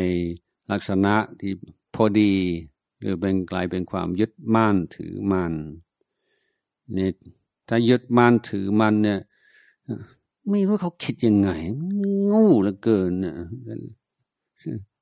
[0.71, 1.53] ลักษณะที่
[1.95, 2.33] พอดี
[2.99, 5.53] หรือเป็นกลายเป็นความยึดมั่นถือมัน
[6.93, 7.11] เนี่ย
[7.67, 9.19] ถ้ายึดมั่นถือมันเนี่ย
[10.49, 11.49] ไม่รู้เขาคิดยังไง
[12.31, 13.35] งูเหลือเกินเนี่ย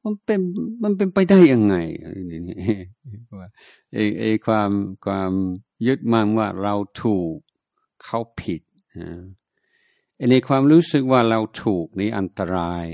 [0.03, 0.39] มันเป็น
[0.83, 1.75] มันเป็นไปได้ยังไง
[2.31, 2.39] นี่
[3.93, 4.71] ไอ้ไอ้ความ
[5.05, 5.31] ความ
[5.87, 7.35] ยึดมั่นว่าเราถูก
[8.05, 8.61] เขาผิด
[10.31, 12.85] ในความรู้สึกว่าเราถูกนี่อันตราย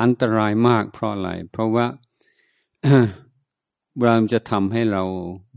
[0.00, 1.86] อันตรายมากเพราะอะไร เพราะว่า
[4.02, 5.02] เราจะทำให้เรา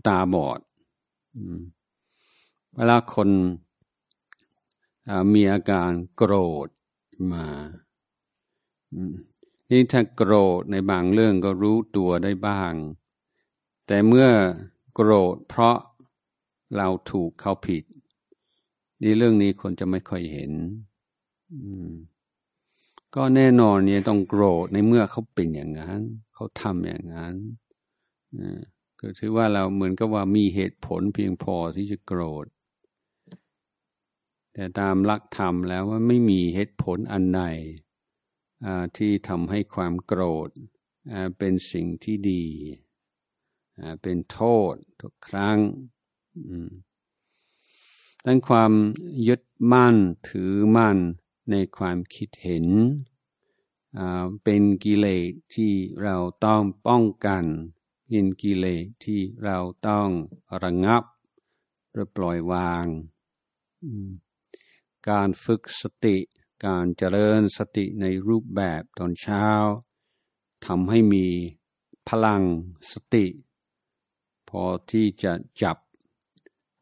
[0.08, 0.60] ตาบอด
[2.76, 3.30] เวลาคน
[5.34, 6.34] มีอาการโกร
[6.65, 6.67] ธ
[7.34, 7.45] มา
[9.71, 12.73] นี่ถ้าโกรธในบางเรื่องก็รู้ตัวได้บ้าง
[13.88, 14.28] แต่เมื่อ
[14.93, 15.78] โกรธเพราะ
[16.78, 17.84] เราถูกเขาผิด
[19.02, 20.52] นี่เรื่องนี้คนจะไม่ค่อยเห็น
[23.15, 26.02] ก็แน่นอนเนี่ยต้องโกรธในเมื่อเขาเป็นอย่างนั้น
[26.34, 27.36] เขาทำอย่างนั้น
[29.00, 32.46] ก็ถือว่าเราเหมือนกับว่ามีเหตุผลเพียงพอที่จะโกรธ
[34.54, 37.41] แต่ตามลักธรรมแล้วว่าไม่มีเหตุผลอันใด
[38.98, 40.50] ที่ทำให้ความโกรธ
[41.38, 42.46] เป็นสิ่งที่ดี
[44.02, 44.41] เป็นโท
[44.72, 45.58] ษทุกครั้ง
[48.26, 48.72] ดังความ
[49.28, 49.41] ยึด
[49.72, 49.96] มั่น
[50.30, 50.98] ถือมั่น
[51.52, 52.66] ในความคิดเห็น
[54.44, 57.46] เป็นกิเลสที่เราต้องป้องกัน
[58.14, 59.58] ยินกิเลสที่เรา
[59.88, 60.10] ต้อง
[60.64, 61.04] ระงับ
[61.94, 62.86] หรือปล่อยวาง
[65.10, 66.18] การฝึกสติ
[66.66, 69.46] การเจริญสติในรูปแบบตอนเช้า
[70.66, 71.28] ทำให้มี
[72.08, 72.44] พลัง
[72.92, 73.26] สติ
[74.50, 75.78] พอที่จะจับ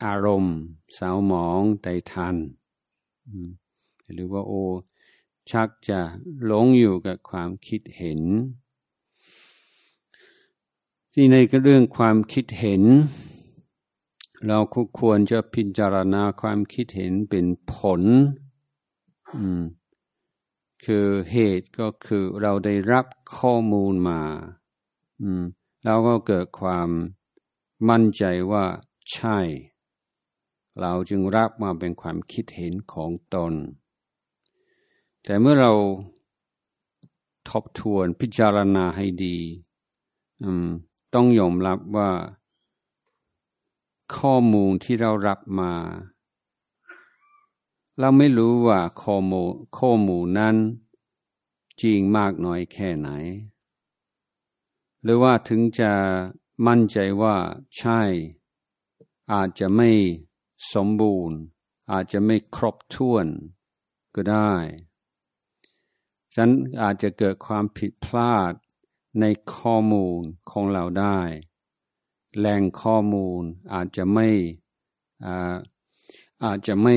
[0.03, 0.57] อารมณ์
[0.97, 2.35] สาวหมองได้ทัน
[4.13, 4.53] หรือว่าโอ
[5.51, 5.99] ชักจะ
[6.45, 8.21] หลงอยู่กับความคิดเห็น
[11.13, 12.83] ที่ในเรื่องความคิดเห็น
[14.47, 14.57] เรา
[14.99, 18.01] ควรจะพิจารณาความคิดเห็นเป็นผล
[20.85, 23.05] คือเหตุก็คือเราได้รับ
[23.37, 24.21] ข้อมูลมา
[25.83, 26.89] แล้วก็เกิดความ
[27.89, 28.65] มั่นใจว่า
[29.11, 29.39] ใช่
[30.81, 33.53] เราจึงรับมาเป็นความคิดเห็นของตน
[35.27, 35.73] แต่เมื่อเรา
[37.49, 39.37] ทบทวนพิจารณาให้ดี
[41.13, 42.11] ต้องยอมรับว่า
[44.17, 45.73] ข้อมูลที่เรารับมา
[47.99, 50.55] เราไม่รู้ว่าข้อมูลข้อมูลนั้น
[51.81, 53.09] จริงมากน้อยแค่ไหน
[55.03, 55.91] หรือว่าถึงจะ
[56.67, 57.35] มั่นใจว่า
[57.77, 58.01] ใช่
[59.33, 59.89] อาจจะไม่
[60.73, 61.37] สมบูรณ์
[61.91, 63.27] อาจจะไม่ครบถ้วน
[64.15, 64.53] ก็ได้
[66.35, 66.49] ฉัน
[66.81, 68.53] อาจจะเกิดความผิดพลาด
[69.21, 70.21] ในข้อมูล
[70.51, 71.19] ของเราได้
[72.37, 73.41] แหล่งข้อมูล
[73.73, 74.27] อาจจะไม่
[75.25, 75.55] อา
[76.45, 76.95] อาจจะไม่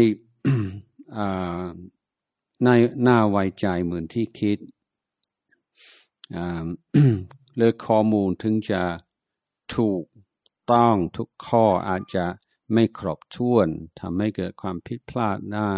[2.66, 2.74] น่า
[3.06, 4.58] น่าไว้ใจเหมือนที่คิด
[7.56, 8.82] เลือกข้อมูลถึงจะ
[9.74, 10.04] ถูก
[10.72, 12.26] ต้องทุกข้ออาจจะ
[12.72, 13.68] ไม่ครบถ้วน
[14.00, 15.74] ทำให้เกิดความผิดพลาดได้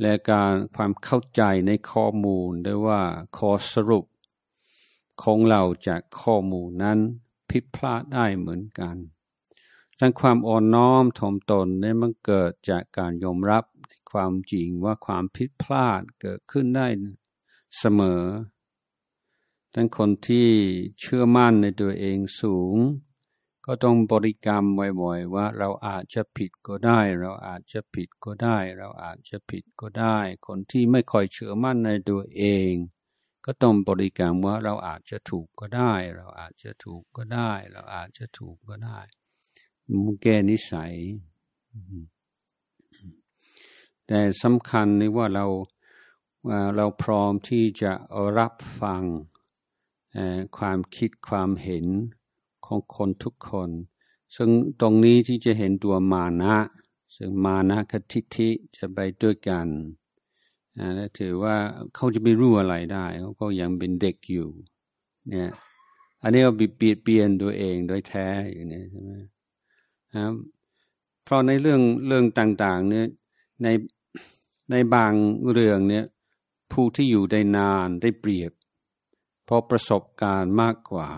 [0.00, 3.02] และการความเข้าใจในข้อมูลด้วยว่า
[3.38, 4.04] ข้อสรุป
[5.22, 6.98] ของเราจากข้อมูลนั้น
[7.50, 8.96] ผิดพลาดได้เหมือนกัน
[10.00, 16.88] ดังความอ่อนน้อมถ่อมตนนี่มันเกิดจากการยอมรับในความจริงว่าความผิดพลาดเกิดขึ้นได้
[17.78, 18.22] เสมอ
[19.74, 20.48] ดังคนที่
[21.00, 22.76] เชื่อมั่นในตัวเองสูง
[23.72, 24.64] ก็ต้องบริกรรม
[25.02, 32.72] บ่อยๆว่าเราอาจจะผิดก็ได้ เราอาจจะผิดก็ได้ เราอาจจะผิดก็ได้ คนที่ไม่ค่อยเชื่อมั่นในตัวเอง
[33.44, 38.98] ก็ต้องบริกรรมว่าเราอาจจะถูกก็ได้ เราอาจจะถูกก็ได้ เราอาจจะถูกก็ได้
[40.04, 40.94] มุแก้นิสัย
[44.06, 45.46] แต่สำคัญในว่าเรา
[46.76, 47.92] เราพร้อมที่จะ
[48.38, 49.02] รับฟัง
[50.58, 51.86] ความคิดความเห็น
[52.70, 53.70] ของคนทุกคน
[54.36, 56.56] ซึ่งตรงนี้ที่จะเห็นตัวมานะ
[57.16, 59.66] ซึ่งมานะกับทิฏฐิจะไปด้วยกัน
[60.94, 61.56] และถือว่า
[61.94, 64.48] เขาจะไม่รู้อะไรได้ เขาก็ยังเป็นเด็กอยู่
[65.28, 65.50] เนี่ย
[66.22, 69.12] อันนี้เราเปลี่ยนเปลี่ยนตัวเองโดยแท้อย่างนี้ใช่ไหม
[70.14, 70.32] ครับ
[71.24, 73.06] เพราะในเรื่องเรื่องต่าง ๆ เนี่ย
[73.62, 73.68] ใน
[74.70, 75.12] ในบาง
[75.52, 76.04] เรื่องเนี่ย
[76.72, 78.52] ผู้ที่อยู่ได้นานได้เปรียบ
[79.44, 81.10] เพราะประสบการณ์มากกว่า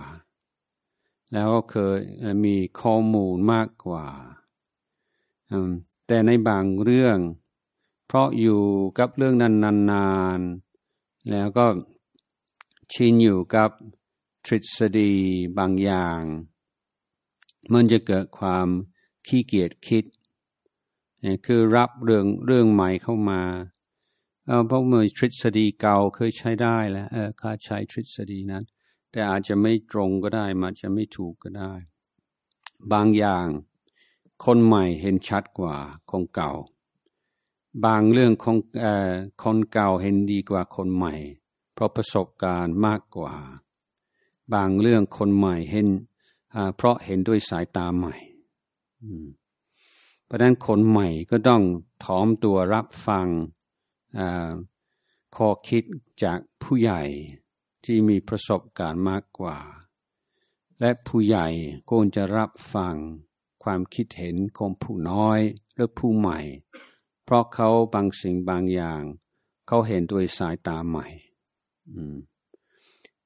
[1.32, 1.98] แล้วก็เคย
[2.44, 4.06] มีข้อมูลมากกว่า
[6.06, 7.18] แต่ในบางเรื่อง
[8.06, 8.62] เพราะอยู่
[8.98, 9.54] กับเรื่องนั้น
[9.92, 11.66] นานๆ แล้วก็
[12.92, 13.70] ชินอยู่กับ
[14.46, 15.12] ทฤษฎี
[15.58, 16.22] บางอย่าง
[17.72, 18.66] มันจะเกิดความ
[19.26, 20.04] ขี้เกียจคิด
[21.46, 23.42] คือรับเรื่องเรื่องใหม่เข้ามา
[24.66, 28.64] เพราะเมื่อทฤษฎีเก่าเคยใช้ได้แล้วเออข้าใช้ทฤษฎีนั้น
[29.12, 31.72] แต่อาจจะไม่ตรงก็ได้มาจะไม่ถูกก็ได้
[32.92, 33.46] บางอย่าง
[34.44, 35.76] คนใหม่เห็นชัดกว่า
[36.10, 36.52] คนเก่า
[37.84, 38.86] บางเรื่องของอ
[39.42, 41.14] คนเก่าเห็นดีกว่าคนใหม่
[41.72, 43.34] เพราะประสบการณ์มากกว่า
[44.54, 45.88] บางเรื่องคนใหม่เห็น
[46.76, 48.14] เพราะเห็นด้วยสายตาใหม่
[50.24, 51.62] เพราะนั้นคนใหม่ก็ต้อง
[52.04, 53.26] ถอมตัวรับฟัง
[55.36, 55.84] ข้อคิด
[56.22, 57.02] จากผู้ใหญ่
[57.84, 59.58] ที่มีประสบการณ์มากกว่า
[60.80, 61.48] และผู้ใหญ่
[61.90, 62.96] ก็จะรับฟัง
[63.64, 65.40] ความคิดเห็นของผู้น้อย
[65.74, 66.40] หรือผู้ใหม่
[67.24, 69.02] เพราะเขาบางสิ่งบางอย่าง
[69.66, 71.06] เขาเห็นด้วยสายตาใหม่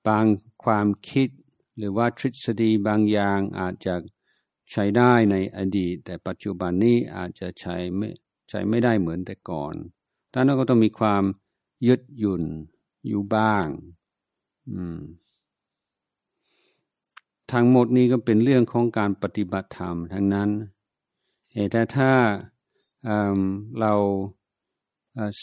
[0.06, 0.24] บาง
[0.64, 1.28] ความคิด
[1.76, 3.94] หรือว่าทฤษฎีบางอย่างอาจจะ
[4.70, 8.08] ใช้ได้ในอดีต แต่ปัจจุบันนี้อาจจะใช้ไม่
[8.48, 9.74] ใช้ไม่ได้เหมือนแต่ก่อน
[10.32, 11.22] ดังนั้นก็ต้องมีความ
[11.86, 12.44] ยึดหยุ่น
[13.06, 13.66] อยู่บ้าง
[17.52, 20.50] ทั้งหมดนี้ก็เป็นเรื่องของการปฏิบัติธรรมทั้งนั้น
[21.72, 22.12] แต่ถ้า
[23.80, 23.94] เรา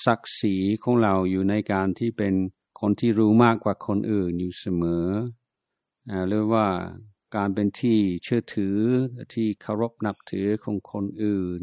[0.06, 2.34] ศักดิ์ศรีของเราอยู่ในการที่เป็น
[2.80, 5.08] คนที่รู้มากกว่าคนอื่นอยู่เสมอ
[6.28, 6.68] หรือว่า
[7.36, 8.78] การเป็นที่เชื่อถือ
[9.34, 11.62] ที่เคารพนับถือของคนอื่น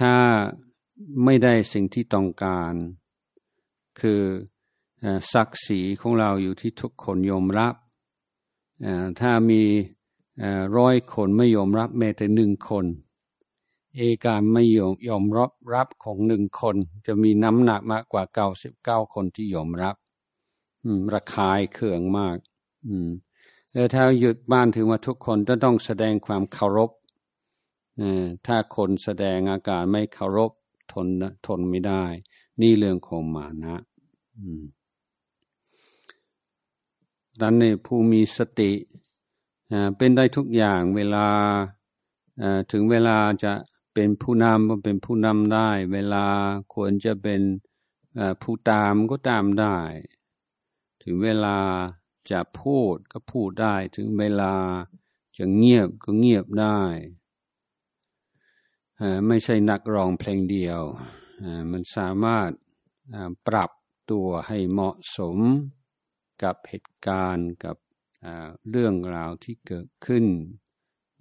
[0.00, 0.16] ถ้า
[1.24, 2.74] ไม่ได้สิ่งที่ต้องการ
[4.00, 4.22] คือ
[5.32, 7.74] ศักดิ์ศรีของเราอยู่ที่ทุกคนยอมรับ
[9.20, 9.62] ถ้ามี
[10.76, 12.86] ร้อยคนไม่ยอมรับแม้แต่หนึ่งคน
[13.96, 19.96] เอการไม่ยอมยอมรับรับของหนึ่งคน จะมีน้ำหนักมากกว่าเก้าสิบเก้าคนที่ยอมรับ
[21.14, 22.36] ระคายเคืองมาก
[23.72, 26.90] แล้วถ้าหยุดบ้านถึงว่าทุกคนจะต้องแสดงความเคารพ
[28.46, 30.50] ถ้าคนแสดงอาการไม่เคารพ
[30.92, 31.06] ทน
[31.46, 32.04] ทนไม่ได้
[32.60, 33.76] นี่เรื่องของมานะ
[34.36, 34.62] อืม
[37.40, 38.72] ดันในผู้มีสติ
[39.96, 41.26] เป็นได้ทุกอย่างเวลา
[42.70, 43.52] ถึงเวลาจะ
[43.94, 46.26] เป็นผู้นำก็เป็นผู้นำได้ เวลา
[46.74, 47.40] ควรจะเป็น
[48.42, 49.76] ผู้ตามก็ตามได้
[51.02, 51.58] ถึงเวลา
[52.30, 54.54] จะพูดก็พูดได้ ถึงเวลา
[55.38, 56.80] จะเงียบก็เงียบได้
[59.26, 60.82] ไม่ใช่นักร้องเพลงเดียว
[61.70, 62.50] มันสามารถ
[63.46, 63.70] ปรับ
[64.10, 65.38] ตัวให้เหมาะสม
[66.42, 67.76] กับเหตุการณ์กับ
[68.70, 70.24] เรื่องราวที่เกิดขึ้น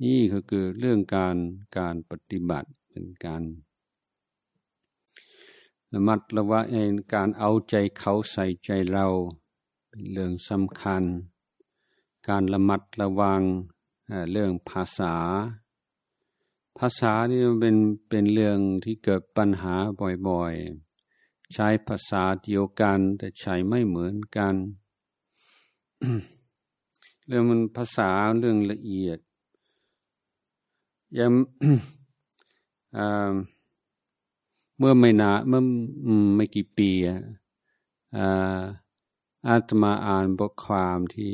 [0.04, 1.36] นี่ก็คือเรื่องการ
[1.78, 3.44] การปฏิบัติเป็นการ
[5.94, 6.78] ระมัดระวังใน
[7.14, 9.08] การเอาใจเขาใส่ใจเรา
[9.90, 11.04] เป็นเรื่องสำคัญ
[12.30, 13.42] การระมัดระวัง
[14.32, 15.16] เรื่องภาษา
[16.78, 17.78] ภาษานี่มันเป็น
[18.10, 19.76] เป็นเรื่องที่เกิดปัญหา
[20.28, 24.56] บ่อยๆ ใช้ภาษาเดียวกันแต่ใช้ไม่เหมือนกัน
[27.28, 29.20] เรื่องมันภาษาเรื่องละเอียด
[31.18, 31.32] ยัง
[34.78, 35.62] เมื่อไม่นาเมื่อ
[36.36, 36.90] ไม่กี่ปี
[39.48, 41.32] อาตมาอ่านบทความที่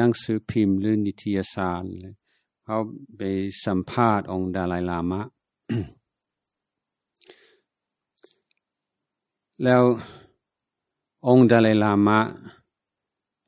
[0.00, 2.14] นั่งซื้อพิมพ์หรือนิตยสารเลย
[2.64, 2.76] เขา
[3.16, 3.20] ไป
[3.64, 5.20] สัมภาษณ์องค์ดาลายลามะ
[9.62, 9.82] แล้ว
[11.28, 12.18] องค์ดาลายลามะ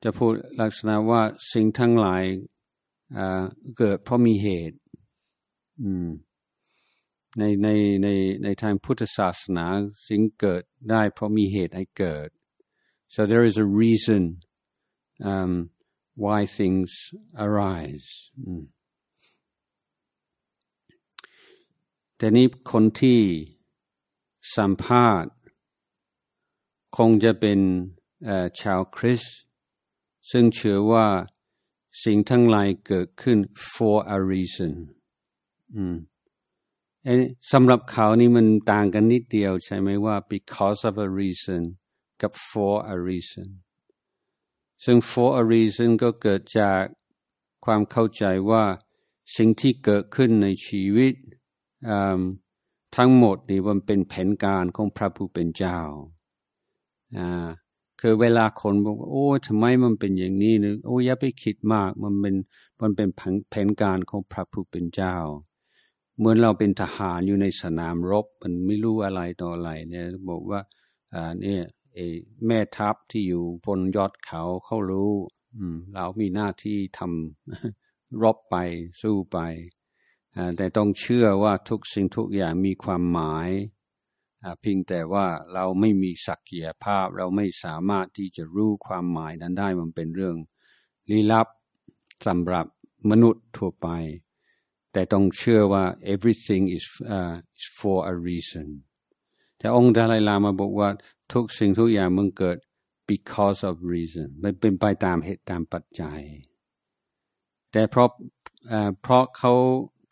[0.07, 2.25] จะพูดลักษณะว่าสิ่งทั้งหลาย
[3.79, 4.79] เกิดเพราะมีเหตุ
[7.39, 7.69] ในใน
[8.03, 8.09] ใน
[8.45, 9.67] ในทางพุทธศาสนา
[10.07, 12.29] สิ่งเกิดได้เพราะมีเหตุให้เกิด
[13.15, 14.23] so there is a reason
[15.31, 15.53] um,
[16.25, 16.91] why things
[17.45, 18.11] arise
[22.17, 23.21] แต่นี้คนที่
[24.57, 25.33] สัมภาษณ์
[26.97, 27.61] คงจะเป็น
[28.61, 29.44] ชาวคริสต์
[30.31, 31.07] ซึ่งเชื่อว่า
[32.05, 33.39] สิ่งทั้งหลายเกิดขึ้น
[33.73, 34.73] for a reason
[35.75, 35.97] อืม
[37.53, 41.63] สำหรับเขานี่มันต่างกันนิดเดียวใช่ไหมว่า because of a reason
[42.23, 43.49] กับ for a reason
[44.85, 46.83] ซึ่ง for a reason ก็เกิดจาก
[47.65, 48.65] ความเข้าใจว่า
[49.37, 51.15] สิ่งที่เกิดขึ้นในชีวิต
[52.97, 55.79] ทั้งหมดนี่มันเป็นแผนการของพระผู้เป็นเจ้า
[58.07, 62.37] คือเวลาคนบอกว่าโอ้ทำไมมันเป็นอย่างนี้นึกโอ้อย่าไปคิดมาก มันเป็น
[62.81, 63.09] มันเป็น
[63.51, 65.17] แผนการของพระผู้เป็นเจ้า
[66.19, 70.61] เหมือนเราเป็นทหารอยู่ในสนามรบ มันไม่รู้อะไรต่ออะไรเนี่ยบอกว่า
[71.15, 71.63] อ่าเนี่ย
[71.95, 71.99] เอ
[72.47, 75.13] แม่ทัพที่อยู่บนยอดเขาเขารู้
[75.57, 78.57] อืม เรามีหน้าที่ทำรบไป
[79.03, 79.39] สู้ไป
[80.57, 83.51] แต่ต้องเชื่อว่าทุกสิ่งทุกอย่างมีความหมาย
[84.61, 90.37] เพียงแต่ว่าเราไม่มีศักยภาพเราไม่สามารถที่จะรู้ความหมายนั้นได้มันเป็นเรื่อง
[91.11, 91.49] ลี้ลับ
[92.27, 92.67] สำหรับ
[93.11, 93.89] มนุษย์ทั่วไป
[94.93, 95.85] แต่ต้องเชื่อว่า
[96.15, 96.87] everything is
[97.17, 98.69] uh, is for a reason
[99.59, 100.89] แต่องค์ดาลัยลามาบอกว่า
[101.33, 102.57] ทุกสิ่งทุกอย่างมันเกิด
[103.11, 106.21] because of reason มันเป็นไปตามเหตุตามปัจจัย
[107.73, 108.09] แต่เพราะ
[109.03, 109.53] เพราะเขา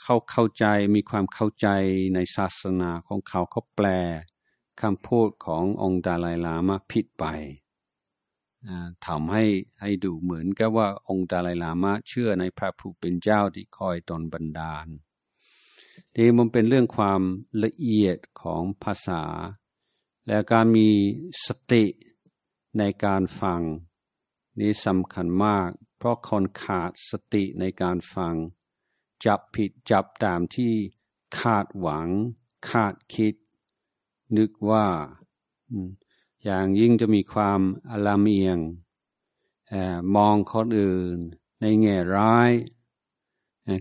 [0.02, 1.68] เขาเข้าใจมีความเข้าใจ
[2.14, 3.86] ในศาสนาของเขาเขาแปล
[4.80, 7.24] คำพูดขององค์ดาลายลามาผิดไป
[9.06, 9.44] ทำให้
[9.80, 14.86] ให้ดูเหมือนกับว่าองค์ดาลายลามาเชื่อในพระผู้เป็นเจ้าที่คอยตนบันดาล
[16.16, 17.20] นี่มันเป็นเรื่องความ
[17.64, 19.22] ละเอียดของภาษา
[20.26, 20.88] และการมี
[21.46, 21.84] สติ
[22.78, 23.60] ในการฟัง
[24.58, 28.34] นี่สำคัญมาก เพราะคนขาดสติในการฟัง
[29.26, 30.72] จับผิดจับตามที่
[31.38, 32.08] คาดหวัง
[32.70, 33.34] คาดคิด
[34.36, 34.86] นึกว่า
[36.44, 37.60] อย่างยิ่งจะมีความ
[37.90, 38.58] อลามเอียง
[40.16, 41.18] มองคนอื่น
[41.60, 42.50] ในแง่ร้าย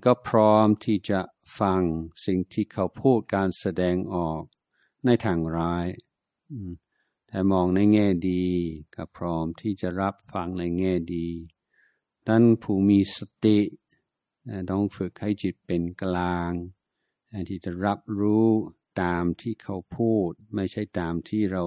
[0.06, 1.20] ก็พร้อมที่จะ
[1.60, 1.82] ฟัง
[2.26, 4.44] สิ่งที่เขาพูดการแสดงออก
[5.06, 5.88] ในทางร้าย
[7.28, 8.46] แต่มองในแง่ดี
[8.96, 11.28] ก็พร้อมที่จะรับฟังในแง่ดี
[12.28, 13.58] ดันผู้มีสติ
[14.70, 16.52] ต้องฝึกให้จิตเป็นกลาง
[17.50, 18.48] ที่จะรับรู้
[19.02, 21.64] ตามที่เขาพูด ไม่ใช่ตามที่เรา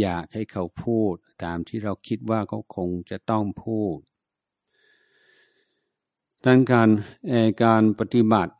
[0.00, 1.14] อยากให้เขาพูด
[1.44, 3.98] ตามที่เราคิดว่าเขาคงจะต้องพูด
[6.44, 6.88] ดังการ
[7.64, 8.54] การปฏิบัติ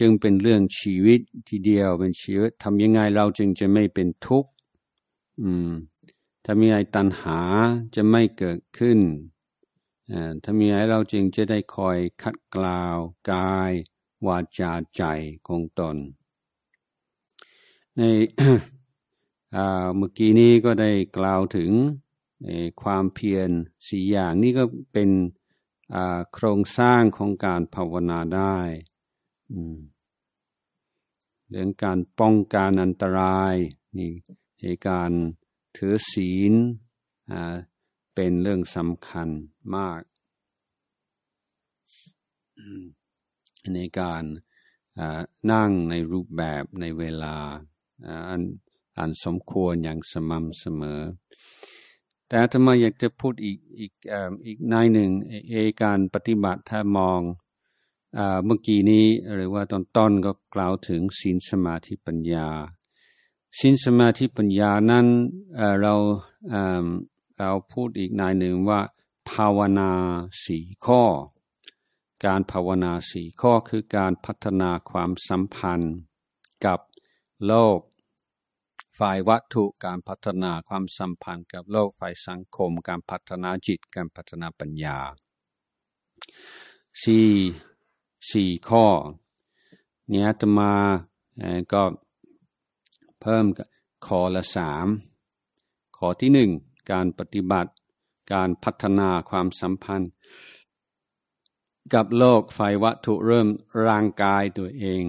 [0.00, 4.50] จึงเป็นเรื่องชีวิตทีเดียวเป็นชีวิตทำยังไงเราจึงจะไม่เป็นทุกข์
[6.46, 7.40] ทำยังไงตัณหา
[7.94, 8.98] จะไม่เกิดขึ้น
[10.42, 12.96] ถ้ามีให้เราจึงจะได้คอยคัดกล่าว
[13.32, 13.72] กาย
[14.26, 15.02] วาจาใจ
[15.48, 15.96] ของตน
[17.96, 18.00] ใน
[19.96, 21.70] เมื่อกี้นี้ก็ได้กล่าวถึง
[22.82, 23.50] ความเพียร
[23.86, 25.10] สี่อย่างนี่ก็เป็น
[26.32, 28.58] โครงสร้างของการภาวนาได้
[31.50, 33.54] เรื่องการป้องกันอันตราย
[33.98, 34.10] นี่
[34.88, 35.12] การ
[35.76, 36.52] ถือศีล
[38.16, 39.28] เป็นเรื่องสำคัญ
[39.76, 40.00] มาก
[43.74, 44.22] ในการ
[45.52, 47.36] นั่งในรูปแบบในเวลา
[48.28, 48.42] อัน
[48.98, 51.00] อันสมควรอย่างสม่ำเสมอ
[52.28, 53.92] แต่ทำไมอยากจะพูดอีกอีก
[54.46, 55.10] อีกนายหนึ่ง
[55.50, 57.20] เอการปฏิบัติถ้ามอง
[58.44, 62.48] เมื่อกี้นี้หรือว่าตอนต้นก็กล่าวถึงศีลสมาธิปัญญา
[63.58, 65.06] ศีลสมาธิปัญญานั้น
[65.82, 65.94] เรา
[67.38, 68.80] เราพูดอีกนายหนึ่งว่า
[69.30, 69.90] ภาวนา
[70.44, 71.02] สี่ข้อ
[72.26, 75.94] การภาวนาสี่ข้อคือการพัฒนาความสัมพันธ์
[76.66, 76.80] กับ
[77.46, 77.80] โลก
[78.98, 84.98] ฝ่ายวัตถุการพัฒนาความสัมพันธ์กับโลกฝ่ายสังคม การพัฒนาจิตการพัฒนาปัญญา
[87.02, 87.30] สี่
[88.30, 88.86] สี่ข้อ
[90.08, 90.72] เนี้ยจะมา
[91.72, 91.82] ก็
[93.20, 93.44] เพิ่ม
[94.06, 94.86] ข้อละสาม
[95.96, 96.50] ข้อที่หนึ่ง
[96.90, 97.72] การปฏิบัติ
[98.32, 100.10] การพัฒนาความสัมพันธ์
[101.94, 103.48] กับโลกไฟวัตถุเริ่ม
[103.88, 105.02] ร่างกายตัวเอง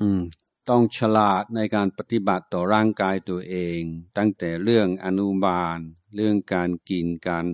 [0.00, 0.22] อืม
[0.68, 3.80] ต้องฉลาดในการปฏิบัติต่อร่างกายตัวเอง
[4.16, 5.78] ตั้งแต่เรื่องอนุบาล
[6.14, 7.46] เรื่องการกินการ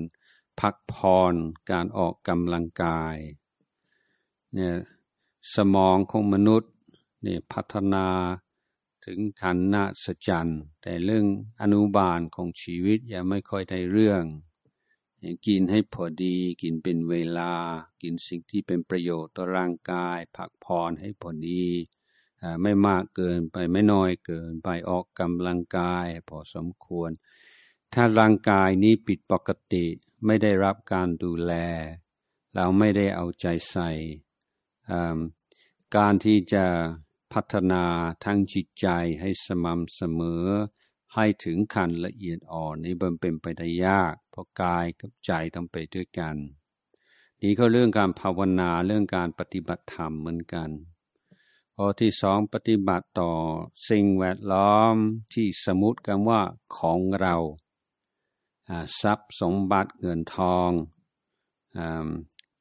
[0.61, 1.35] พักผ่อน
[1.71, 3.17] การออกกำลังกาย
[4.55, 4.77] เนี่ย
[5.55, 6.73] สมองของมนุษย์
[7.23, 8.07] เนี่ยพัฒนา
[9.07, 10.49] ถึงขันนาสจัน
[10.83, 11.27] แต่เรื่อง
[11.61, 14.25] อนุบาลของชีวิตยังไม่ค่อยได้เรื่อง
[15.25, 17.53] ยังกินให้พอดีกินเป็นเวลา
[18.03, 21.67] กินสิ่งที่เป็นประโยชน์ต่อร่างกาย พักผ่อนให้พอดี
[22.63, 27.11] ไม่มากเกินไปไม่น้อยเกินไปออกกำลังกายพอสมควร
[27.95, 29.87] ถ้าร่างกายนี้ผิดปกติ
[30.27, 31.53] ไม่ได้รับการดูแล
[32.55, 33.91] เราไม่ได้เอาใจใส่
[35.97, 36.65] การที่จะ
[37.33, 37.85] พัฒนา
[38.25, 38.87] ทั้งจิตใจ
[39.21, 40.45] ให้สม่ำเสมอ
[41.15, 46.37] ให้ถึงขั้นละเอียดอ่อนนี้บันเป็นไปได้ยาก เพราะกายกับใจต้องไปด้วยกัน
[47.43, 50.71] นี่ก็เรื่องการภาวนาเรื่องการปฏิบัติธรรมเหมือนกัน
[51.77, 53.33] ข้อที่สองปฏิบัติต่อ
[53.89, 54.95] สิ่งแวดล้อม
[55.33, 56.41] ที่สมมติกันว่า
[56.77, 57.37] ของเรา
[59.01, 60.71] ทรัพย์สมบัติเงินทอง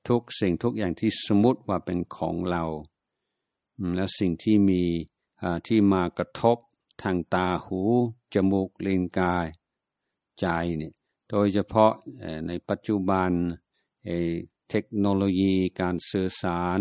[0.07, 2.63] ทุกสิ่งทุกอย่างที่สมมติว่าเป็นของเรา
[3.95, 4.83] และสิ่งที่มี
[5.67, 6.57] ที่มากระทบ
[7.03, 7.81] ทางตาหู
[8.33, 9.47] จมูกลิ้นกาย
[10.39, 10.45] ใจ
[10.77, 10.93] เนี่ย
[11.29, 11.93] โดยเฉพาะ
[12.47, 13.31] ในปัจจุบัน
[14.69, 16.79] เทคโนโลยีการสื่อสาร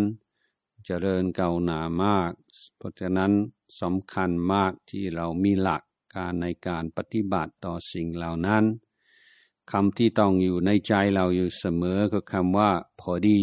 [0.85, 2.33] เจริญเก่าหนามาก
[2.77, 3.33] เพราะฉะนั้น
[3.81, 5.83] สำคัญมากที่เรามีหลัก
[6.15, 8.65] การในการปฏิบัติต่อสิ่งเหล่านั้น
[9.71, 12.71] คำที่ต้องอยู่ในใจเราอยู่เสมอก็คำว่า
[13.01, 13.41] พอดี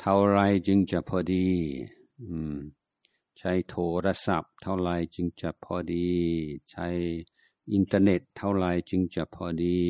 [0.00, 1.48] เท่าไรจึงจะพอดี
[3.38, 6.10] ใช้โทรศัพท์ เท่าไรจึงจะพอดี
[6.70, 6.86] ใช้
[7.72, 9.82] อินเทอร์เน็ต เท่าไรจึงจะพอดี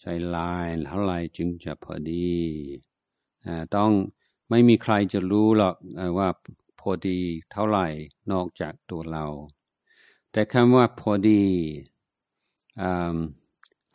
[0.00, 0.36] ใช้ไล
[0.74, 2.32] น์เท่าไรจึงจะพอดี
[3.76, 3.90] ต้อง
[4.50, 5.76] ไม่มีใครจะรู้หรอก
[6.18, 6.28] ว่า
[6.80, 7.18] พอดี
[7.52, 7.86] เท่าไหร่
[8.32, 9.26] นอกจากตัวเรา
[10.32, 11.44] แต่คำว่าพอดี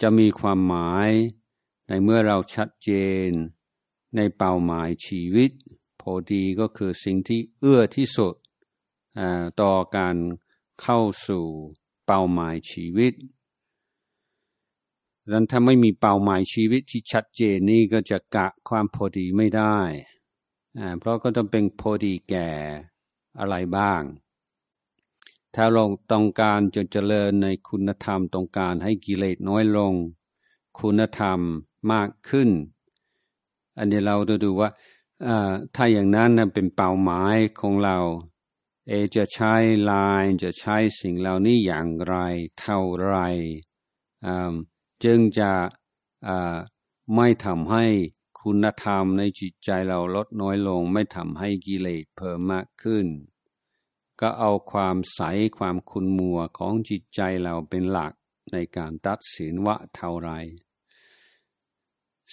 [0.01, 1.09] จะมีความหมาย
[1.87, 2.91] ในเมื่อเราชัดเจ
[3.27, 3.29] น
[4.15, 5.51] ในเป้าหมายชีวิต
[6.33, 8.35] ดีก็คือสิ่งที่เอื้อที่สุด
[9.61, 10.15] ต่อการ
[10.81, 11.45] เข้าสู่
[12.05, 13.13] เป้าหมายชีวิต
[15.21, 19.77] ดังนั้นถ้าไม่มีเป้าหมายชีวิตที่ชัดเจนนี่ก็จะกะความพอดีไม่ได้
[20.99, 22.49] เพราะก็ต้องเป็นพอดีแก่
[23.39, 24.01] อะไรบ้าง
[25.55, 29.93] ถ้าเราต้องการจะเจริญในคุณธรรมต้องการให้กิเลสน้อยลง
[30.79, 31.39] คุณธรรม
[31.91, 32.49] มากขึ้น
[33.77, 34.69] อันนี้เราจะดูว่า
[35.75, 37.97] ถ้าอย่างนั้นเป็นเป้าหมายของเรา
[38.87, 39.53] เอจะใช้
[39.91, 42.15] ลายจะใช้สิ่งเหล่านี้อย่างไร
[42.59, 43.15] เท่าไร
[45.03, 45.51] จึงจะ
[47.15, 47.85] ไม่ทำให้
[48.41, 53.07] คุณธรรมในจิตใจเราลดน้อยลง ไม่ทำให้กิเลสเพิ่มมากขึ้น
[54.21, 55.21] ก็เอาความใส
[55.57, 58.13] ความคุณมัวของจิตใจเราเป็นหลัก
[58.51, 60.31] ในการตัดสินว่าเท่าไร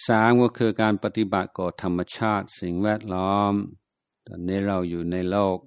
[0.05, 3.53] สามก็คือการปฏิบัติก่อธรรมชาติสิ่งแวดล้อม
[4.27, 5.57] ตอนนี้เราอยู่ในโลก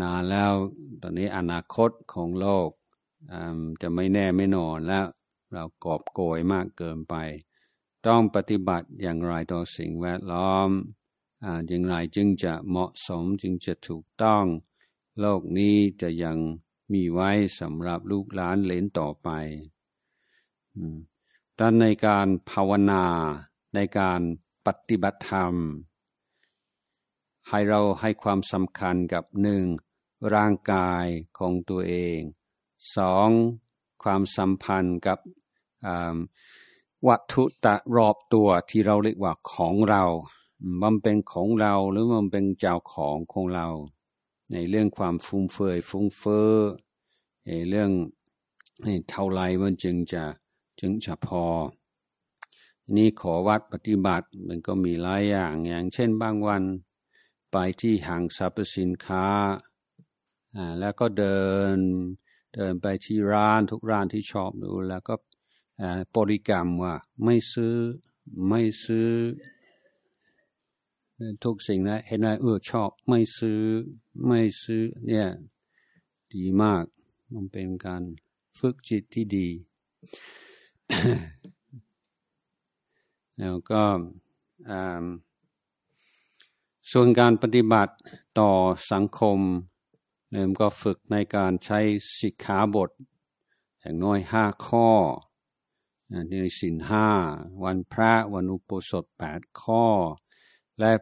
[0.00, 0.52] นานแล้ว
[1.02, 2.68] ตอนนี้อนาคตของโลก
[3.82, 5.06] จะไม่แน่ไม่นอนแล้ว
[5.52, 7.14] เรากอบโกยมากเกินไป
[8.06, 10.68] ต้องปฏิบัติอย่างไรต่อสิ่งแวดล้อม
[11.68, 14.44] อย่างไรจึงจะเหมาะสมจึงจะถูกต้อง
[15.20, 16.38] โลกนี้จะยัง
[16.92, 19.28] มีไว้สำหรับลูกหลานเลนต่อไป
[21.64, 23.04] ด้านในการภาวนา
[23.74, 24.20] ในการ
[24.66, 25.54] ปฏิบัติธรรม
[27.48, 29.64] ให้เราให้ความสำคัญกับหนึ่ง
[30.34, 31.06] ร่างกาย
[31.38, 32.20] ของตัวเอง
[32.96, 33.28] สอง
[34.02, 35.18] ความสัมพันธ์กับ
[37.08, 40.04] วัตถุตะรอบตัวที่เราเรียกว่าของเรา
[40.82, 43.68] มันเป็นของเราหรือมันเป็นเจ้าของของเรา
[44.52, 46.54] ในเรื่องความฟุ้งเฟือยฟุ้งเฟ้อ
[47.46, 47.90] ในเรื่อง
[49.10, 50.24] เท่าไรมันจึงจะ
[50.80, 51.44] จึงจะพอ
[52.96, 56.62] นี่ขอวัดปฏิบัติมันก็มีหลายอย่างอย่างเช่นบางวัน
[57.52, 59.26] ไปที่ห้างสรรพสินค้า
[60.56, 61.42] อ่าแล้วก็เดิ
[61.74, 61.76] น
[62.54, 65.14] เดินไปที่ร้านทุกร้านที่ชอบดู แล้วก็
[66.16, 66.94] บริกรรมว่า
[67.24, 67.76] ไม่ซื้อ
[68.48, 69.10] ไม่ซื้อ
[71.44, 73.62] ทุกสิ่งนะเห็นไหมเออชอบไม่ซื้อ
[74.26, 75.28] ไม่ซื้อเนี่ย
[76.34, 76.84] ดีมาก
[77.34, 78.02] มันเป็นการ
[78.58, 79.48] ฝึกจิตที่ดี
[83.38, 83.82] แล้วก็
[86.92, 87.94] ส่วนการปฏิบัติ
[88.38, 88.50] ต่อ
[88.92, 89.38] สังคม
[90.30, 91.80] เริ่มก็ฝึกในการใช้
[92.20, 92.90] สิกขาบท
[93.80, 94.90] อย่างน้อยห้าข้อ
[96.30, 97.08] ในสินห้า
[97.64, 99.84] วันพระวันอุปสมบทแปดข้อ
[100.78, 100.92] และ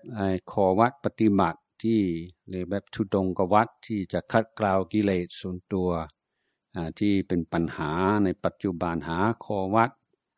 [0.52, 2.00] ขอวัดปฏิบัติที่
[2.48, 5.90] เรียแบบทุดงกวัดที่จะคัดกราวกิเลสส่วนตัว
[6.98, 7.92] ที่เป็นปัญหา
[8.24, 9.90] ในปัจจุบันหาขอวัด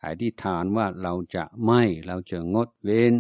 [0.04, 3.14] อธิษฐานว่าเราจะไม่เราจะงดเว้น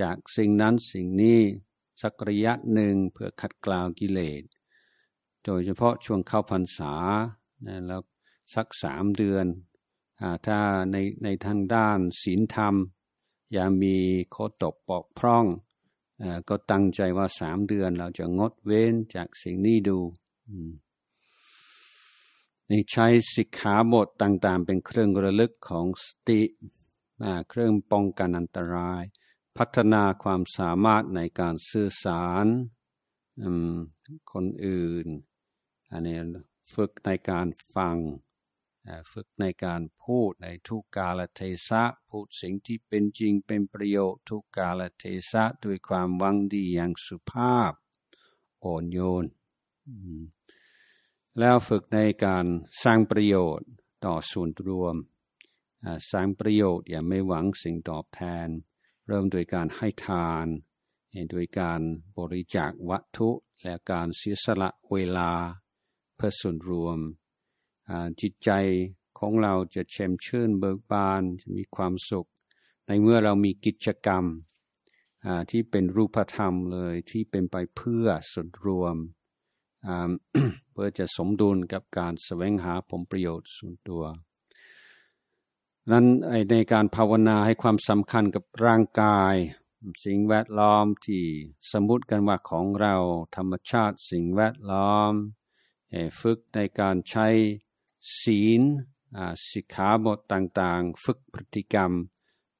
[0.00, 1.40] จากสิ่งนั้นสิ่งนี้
[2.02, 4.42] สักระยะหนึ่งเพื่อขัดเกลากิเลส
[5.44, 6.94] โดยเฉพาะช่วงเข้าพรรษา
[7.86, 8.02] แล้ว
[8.54, 9.46] สักสามเดือน
[10.46, 10.58] ถ้า
[10.92, 12.74] ในในทางด้านศีลธรรม
[13.52, 13.96] อย่ามี
[14.34, 15.46] ข้อตกปอกพร่อง
[16.48, 19.98] ก็ตั้งใจว่าสามเดือนเราจะงดเว้นจากสิ่งนี้ดู
[22.70, 26.42] นี่ใช้สิกขาบทต่างๆ เป็นเครื่องระลึกของสติ
[27.48, 29.02] เครื่องป้องกันอันตราย
[29.56, 32.46] พัฒนาความสามารถในการสื่อสาร
[34.32, 35.06] คนอื่น
[35.90, 36.18] อันนี้
[36.74, 37.96] ฝึกในการฟัง
[39.12, 47.72] ฝึกในการพูดในทุกกาลเทศะ พูดสิ่งที่เป็นจริงเป็นประโยชน์ทุกกาลเทศะ ด้วยความวังดีอย่างสุภาพ
[48.64, 49.24] อ่อนโยน
[51.38, 52.46] แล้วฝึกในการ
[52.82, 53.68] สร้างประโยชน์
[54.04, 54.96] ต่อส่วนรวม
[56.10, 58.48] สร้างประโยชน์อย่าไม่หวังสิ่งตอบแทน
[59.06, 60.46] เริ่มโดยการให้ทาน
[61.30, 61.80] โดยการ
[62.18, 63.30] บริจาควัตถุ
[63.62, 65.32] และการเสียสละเวลา
[66.16, 66.98] เพื่อส่วนรวม
[68.20, 68.50] จิตใจ
[69.18, 72.28] ของเราจะเช่มชื่นเบิกบานจะมีความสุข
[72.86, 74.24] ในเมื่อเรามีกิจกรรม
[75.50, 78.96] ที่เป็นรูปธรรมเลยที่เป็นไปเพื่อส่วนรวม
[80.72, 84.04] เพื่อจะสมดุลกับการแสวงหาผลประโยชน์ส่วนตัว
[85.90, 86.06] นั้น
[86.50, 89.34] ในการภาวนาให้ความสำคัญกับร่างกาย
[90.04, 91.24] สิ่งแวดล้อมที่
[91.72, 92.94] สมมติกันว่าของเรา
[93.36, 95.12] ธรรมชาติสิ่งแวดล้อม
[96.20, 97.28] ฝึกในการใช้
[98.20, 98.62] ศีล
[99.50, 101.92] สิกขาบทต่างๆ ฝึกพฤติกรรม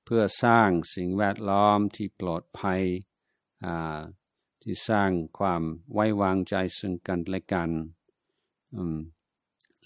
[0.04, 2.82] เพื่อสร้างสิ่งแวดล้อมที่ปลอดภัย
[4.62, 7.70] ที่สร้างความไว้วางใจซึ่งกันและกัน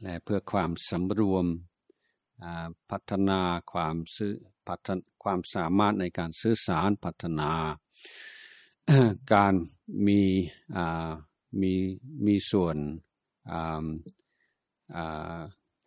[0.02, 1.46] และเพื่อความสำรวม
[2.90, 3.40] พัฒนา
[3.72, 4.34] ความซื้อ
[4.68, 7.52] พัฒนความสามารถในการสื่อสารพัฒนา
[9.32, 9.54] การ
[10.06, 10.22] มี
[11.60, 11.72] มี
[12.26, 12.76] มีส่วน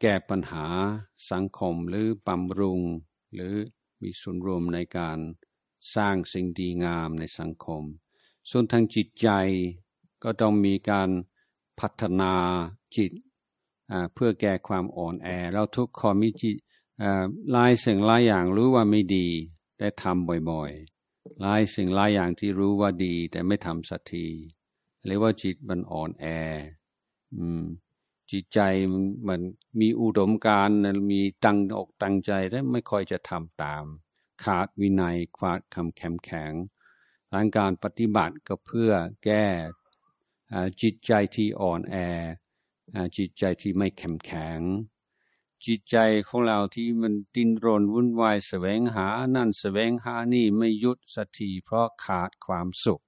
[0.02, 0.68] แก้ปัญหา
[1.32, 2.82] สังคมหรือบำรุง
[3.34, 3.54] หรือ
[4.02, 5.20] มีส่วนรวมในการ
[5.96, 7.84] สร้างสิ่งดีงามในสังคม
[8.50, 9.30] ส่วนทางจิตใจ
[10.24, 11.10] ก็ต้องมีการ
[11.80, 12.34] พัฒนา
[12.96, 13.12] จิต
[14.14, 16.56] เพื่อแก้ความอ่อนแอ เราทุกคนมีจิต
[17.56, 19.28] ลายสิ่งลายอย่างรู้ว่าไม่ดี
[19.78, 24.26] แต่ทำบ่อยๆลายสิ่งลายอย่างที่รู้ว่าดี แต่ไม่ทำสักที
[25.06, 26.26] เรียกว่าจิตมันอ่อนแอ
[27.36, 27.64] อืม
[28.32, 28.60] จิตใจ
[29.28, 29.42] มัน
[29.80, 30.78] มีอุดมการณ์
[31.12, 33.84] มีตั้งอกตั้งใจและไม่ค่อยจะทำตาม
[34.44, 36.52] ขาดวินัยขาดคำแข็งแข็ง
[37.30, 38.92] หลังการปฏิบัติก็เพื่อ
[39.24, 39.46] แก้
[40.82, 41.96] จิตใจที่อ่อนแอ
[43.18, 44.60] จิตใจที่ไม่แข็งแข็ง
[45.66, 45.98] จิตใจ
[46.28, 53.04] ของเราที่มันดิ้นรนวุ่นวายแสวงหานั่นแสวงหานี่ไม่ยุดสักทีเพราะขาดความสุข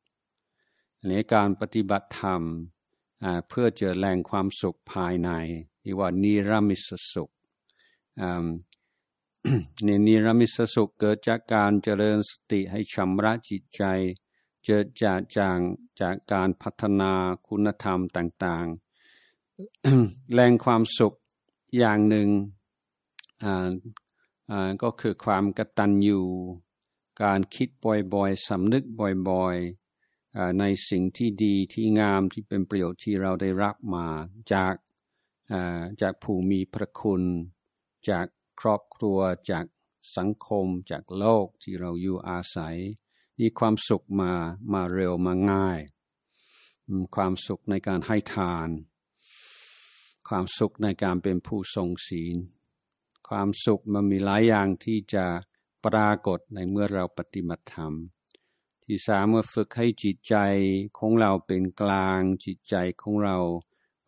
[1.07, 2.41] ในการปฏิบัติธรรม
[3.49, 5.29] เพื่อเจอแรงความสุขภายใน
[5.81, 7.29] ที่ว่านิรามิสสุข
[9.83, 13.83] เนี่ยนิรามิสสุขเกิดจากการเจริญสติให้ชำระจิตใจ
[14.65, 15.59] เกิดจากจาก
[16.01, 17.11] จากการพัฒนา
[17.47, 21.13] คุณธรรมต่างๆ แรงความสุข
[21.77, 22.29] อย่างหนึ่ง
[24.83, 26.21] ก็คือความกตัญญู
[27.23, 27.69] การคิด
[28.13, 28.83] บ่อยๆสำนึก
[29.29, 34.07] บ่อยๆในสิ่งที่ดีที่งามที่เป็นประโยชน์ที่เราได้รับมา
[34.53, 34.75] จาก
[36.01, 37.21] จากผู้มีพระคุณ
[38.09, 38.25] จาก
[38.59, 39.19] ครอบครัว
[39.51, 39.65] จาก
[40.17, 42.77] สังคมจากโลกที่เราอยู่อาศัย
[43.39, 44.33] มีความสุขมา
[44.73, 45.79] มาเร็วมาง่าย
[47.15, 48.69] ความสุขในการให้ทาน
[50.29, 52.35] ความสุขในการเป็นผู้ทรงศีล
[53.29, 55.25] ความสุขมันมีหลายอย่างที่จะ
[55.85, 57.93] ปรากฏในเมื่อเราปฏิบัติธรรม
[58.85, 60.35] ที่สามเมื่อฝึกให้จิตใจ
[60.97, 63.37] ของเราเป็นกลางจิตใจของเรา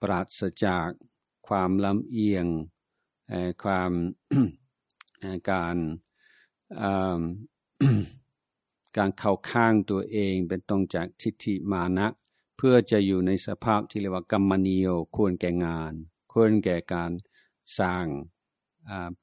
[0.01, 0.89] ปราศจาก
[1.47, 2.45] ความลำเอียง
[3.63, 3.91] ความ
[5.49, 5.77] การ
[8.97, 12.07] การเข้าข้างตัวเองเป็นตรงจากทิฏฐิมานะ
[12.57, 15.93] เพื่อจะอยู่ในสภาพที่เรียกว่ากรรมนิโยควรแก่งาน
[16.31, 17.11] ควรแก่การ
[17.79, 18.05] สร้าง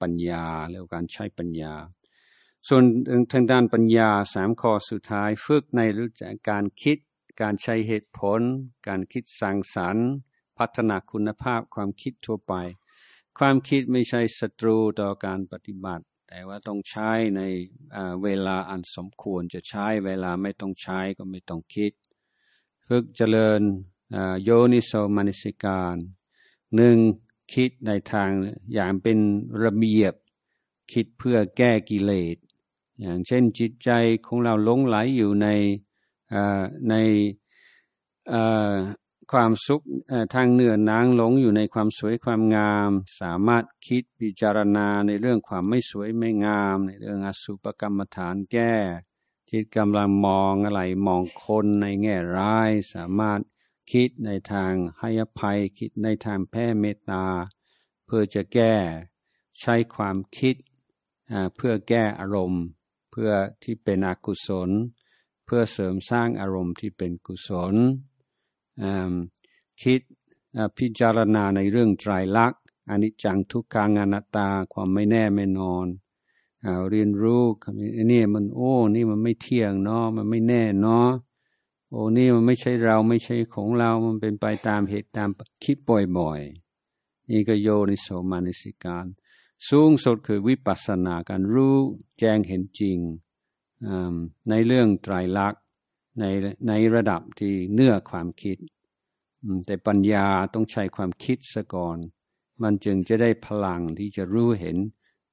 [0.00, 1.74] ปัญญาหรือการใช้ปัญญา
[2.68, 2.82] ส่วน
[3.32, 6.98] ทางด้านปัญญาสามข้อสุดท้ายฝึกในรู้จักการคิด
[7.42, 8.40] การใช้เหตุผล
[8.88, 10.09] การคิดสร้างสรรค์
[10.59, 12.54] พัฒนาคุณภาพความคิดทั่วไป
[13.39, 17.43] ความคิดไม่ใช่ศัตรูต่อการปฏิบัติ แต่ว่าต้องใช้ใน
[18.22, 21.93] เวลาอันสมควรจะใช้เวลาไม่ต้องใช้ก็ไม่ต้องคิด
[22.86, 23.61] ฝึกเจริญ
[24.43, 25.97] โยนิโสมนสิการ
[26.76, 26.99] หนึ่ง
[27.55, 28.30] คิดในทาง
[28.74, 29.18] อย่างเป็น
[29.62, 30.14] ระเบียบ
[30.93, 32.36] คิดเพื่อแก้กิเลส
[33.01, 33.91] อย่างเช่นจิตใจ
[34.26, 35.49] ของเราหลงไหลอยู่ใน
[36.91, 36.95] ใน
[39.33, 39.83] ความสุข
[40.35, 48.74] ทางเนื้อนางหลงอยู่ในความสวยความงาม สามารถคิดพิจารณาในเรื่องความไม่สวยไม่งาม ในเรื่องอสุปกรรมฐานแก้
[49.51, 53.41] จิตกำลังมองอะไรมองคนในแง่ร้าย สามารถ
[53.93, 57.24] คิดในทางให้อภัยคิดในทางแผ่เมตตา
[58.07, 58.74] เพื่อจะแก้
[59.61, 60.57] ใช้ความคิด
[61.57, 62.64] เพื่อแก้อารมณ์
[63.11, 64.70] เพื่อที่เป็นอกุศล
[65.45, 67.74] เพื่อเสริมสร้างอารมณ์ที่เป็นกุศล
[69.83, 70.01] คิด
[70.79, 75.87] พิจารณาในเรื่องไตรลักษณ์อนิจจังทุกขังอนัตตาความไม่แน่ไม่นอน
[76.91, 77.45] เรียนรู้
[78.12, 81.09] นี่มันโอ้นี่มันไม่เที่ยงเนาะมันไม่แน่เนาะ
[81.91, 85.29] โอ้นี่มันไม่ใช่เราไม่ใช่ของเรา มันเป็นไปตามเหตุตาม
[85.64, 85.76] คิด
[86.18, 89.07] บ่อยๆนี่ก็โยนิโสมานิสิการ
[89.68, 91.76] สูงสุดคือวิปัสสนาการรู้
[92.18, 92.99] แจ้งเห็นจริง
[94.49, 95.62] ในเรื่องไตรลักษณ์
[96.20, 96.24] ใน
[96.68, 98.56] ในระดับที่เนื้อความคิด
[99.66, 101.98] แต่ปัญญาต้องใช้ความคิดซะก่อน
[102.62, 104.76] มันจึงจะได้พลังที่จะรู้เห็น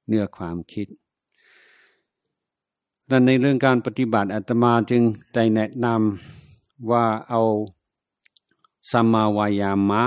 [0.06, 0.86] เนื้อความคิด
[3.08, 5.02] และในเรื่องการปฏิบัติอาตมาจึง
[5.34, 7.42] ได้แนะนำว่าเอา
[8.90, 10.02] สัมมาวายามะ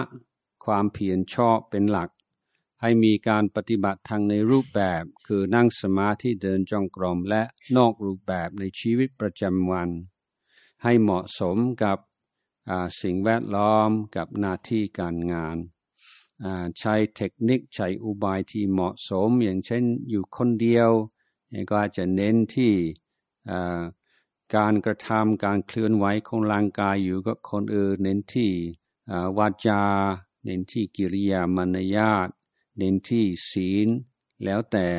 [0.65, 2.09] ความเพียรชอบเป็นหลัก
[2.81, 7.41] ให้มีการปฏิบัติทางในรูปแบบ คือนั่งสมาธิเดินจงกรมและ
[7.77, 9.89] นอกรูปแบบในชีวิตประจำวัน
[10.83, 11.97] ให้เหมาะสมกับ
[13.01, 15.57] สิ่งแวดล้อมกับหน้าที่การงาน
[16.79, 20.89] ใช้เทคนิคใช้อุบายที่เหมาะสม อย่างเช่นอยู่คนเดียว
[21.69, 22.73] ก็อาจจะเน้นที่
[24.55, 28.51] การกระทำการเคลื่อนไหวของร่างกายอยู่กับคนอื่น เน้นที่
[29.37, 29.83] วาจา
[30.43, 32.29] เน้นที่กิริยามารยาท
[32.77, 33.87] เน้นที่ศีล
[34.43, 34.89] แล้วแต่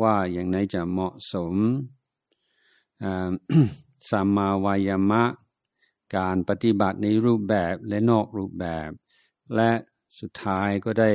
[0.00, 1.54] ว่าอย่างไหนจะเหมาะสม
[4.10, 5.24] สัมมาวายามะ
[6.16, 8.90] การปฏิบัติในรูปแบบและนอกรูปแบบ
[9.54, 9.72] และ
[10.18, 11.12] สุดท้ายก็ได้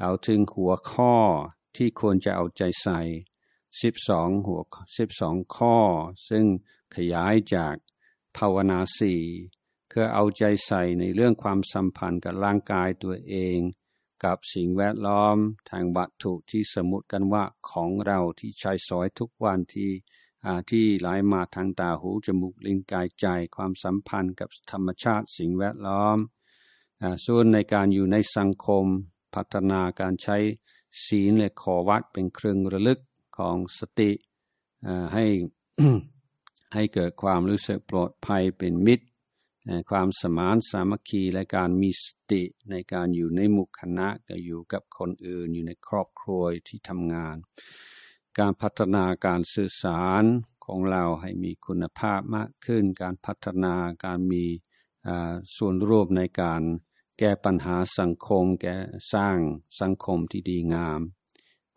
[0.00, 1.14] เอาถึงหัวข้อ
[1.76, 3.00] ที่ควรจะเอาใจใส่
[3.82, 4.60] สิบสองหัว
[4.98, 5.76] สิบสองข้อ
[6.28, 6.44] ซึ่ง
[6.96, 7.74] ขยายจาก
[8.36, 9.22] ภาวนาสี่
[9.88, 13.58] เพื่อเอาใจใส่ในเรื่องความสัมพันธ์กับร่างกายตัวเอง
[14.24, 15.36] กับสิ่งแวดล้อม
[15.70, 19.90] ทางวัตถุที่สมมติกันว่าของเราที่ใช้สอยทุกวันที่
[20.70, 23.26] ที่ไหลามาทางตาหูจมูกลิ้นกายใจ
[23.56, 26.18] ความสัมพันธ์กับธรรมชาติสิ่งแวดล้อม
[27.26, 28.84] ส่วนในการอยู่ในสังคม
[29.34, 30.36] พัฒนาการใช้
[31.04, 33.00] ศีลและขอวัดเป็นเครื่องระลึก
[33.38, 34.10] ของสติ
[35.14, 35.26] ให้
[36.74, 39.06] ให้เกิดความรู้สึกปลอดภัยเป็นมิตร
[39.90, 47.36] ความสมานสามัคคีและการมีสติในการอยู่ในหมู่คณะก็อยู่กับคนอื่นอยู่ในครอบครัวที่ทำงาน
[48.40, 50.24] การพัฒนาการสื่อสาร
[50.64, 53.74] ของเราให้มีคุณภาพมากขึ้น การพัฒนา
[54.04, 54.44] การมี
[55.56, 56.62] ส่วนร่วมในการ
[57.18, 58.76] แก้ปัญหาสังคม แก้
[59.14, 59.38] สร้าง
[59.80, 61.00] สังคมที่ดีงาม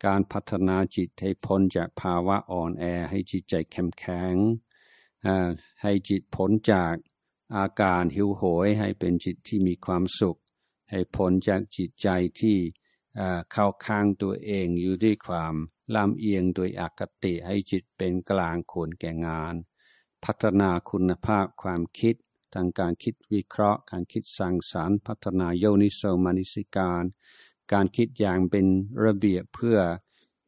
[0.06, 4.34] การพัฒนาจิตให้พ้นจากภาวะอ่อนแอ ให้จิตใจแข็งแข็ง
[5.82, 6.94] ให้จิตพ้นจาก
[7.56, 10.38] อาการหิวโหย ให้เป็นจิตที่มีความสุข
[10.90, 12.08] ให้พ้นจากจิตใจ
[12.40, 12.56] ที่
[13.52, 15.54] เข้าข้างตัวเองอยู่ด้วยความ
[15.94, 19.54] ลำเอียงโดยอคติให้จิตเป็นกลางควรแก่งาน
[20.24, 22.14] พัฒนาคุณภาพความคิด
[22.54, 27.04] ทางการคิดวิเคราะห์ การคิดสร้างสารรค์ พัฒนาโยนิโสมานิสิการ
[27.72, 28.66] การคิดอย่างเป็น
[29.04, 29.78] ระเบียบเพื่อ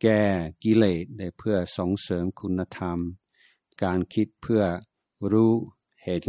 [0.03, 0.22] แก้
[0.64, 2.99] กิเลสและเพื่อส่งเสริมคุณธรรม
[3.82, 4.62] การคิดเพื่อ
[5.32, 5.53] รู้
[6.05, 6.24] เห็น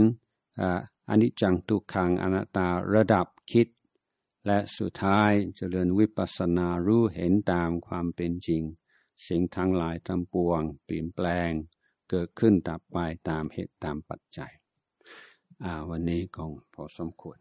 [1.10, 3.68] อนิจจังทุกขังอนัตตาระดับคิด
[4.45, 8.64] และสุดท้ายเจริญวิปัสสนารู้เห็นตามความเป็นจริง
[9.28, 11.51] สิ่งทั้งหลายทั้งปวง เปลี่ยนแปลง
[12.09, 12.97] เกิดขึ้นตับไป
[13.30, 14.51] ตามเหตุตามปัจจัย
[15.89, 17.39] วันนี้คงพอสมควร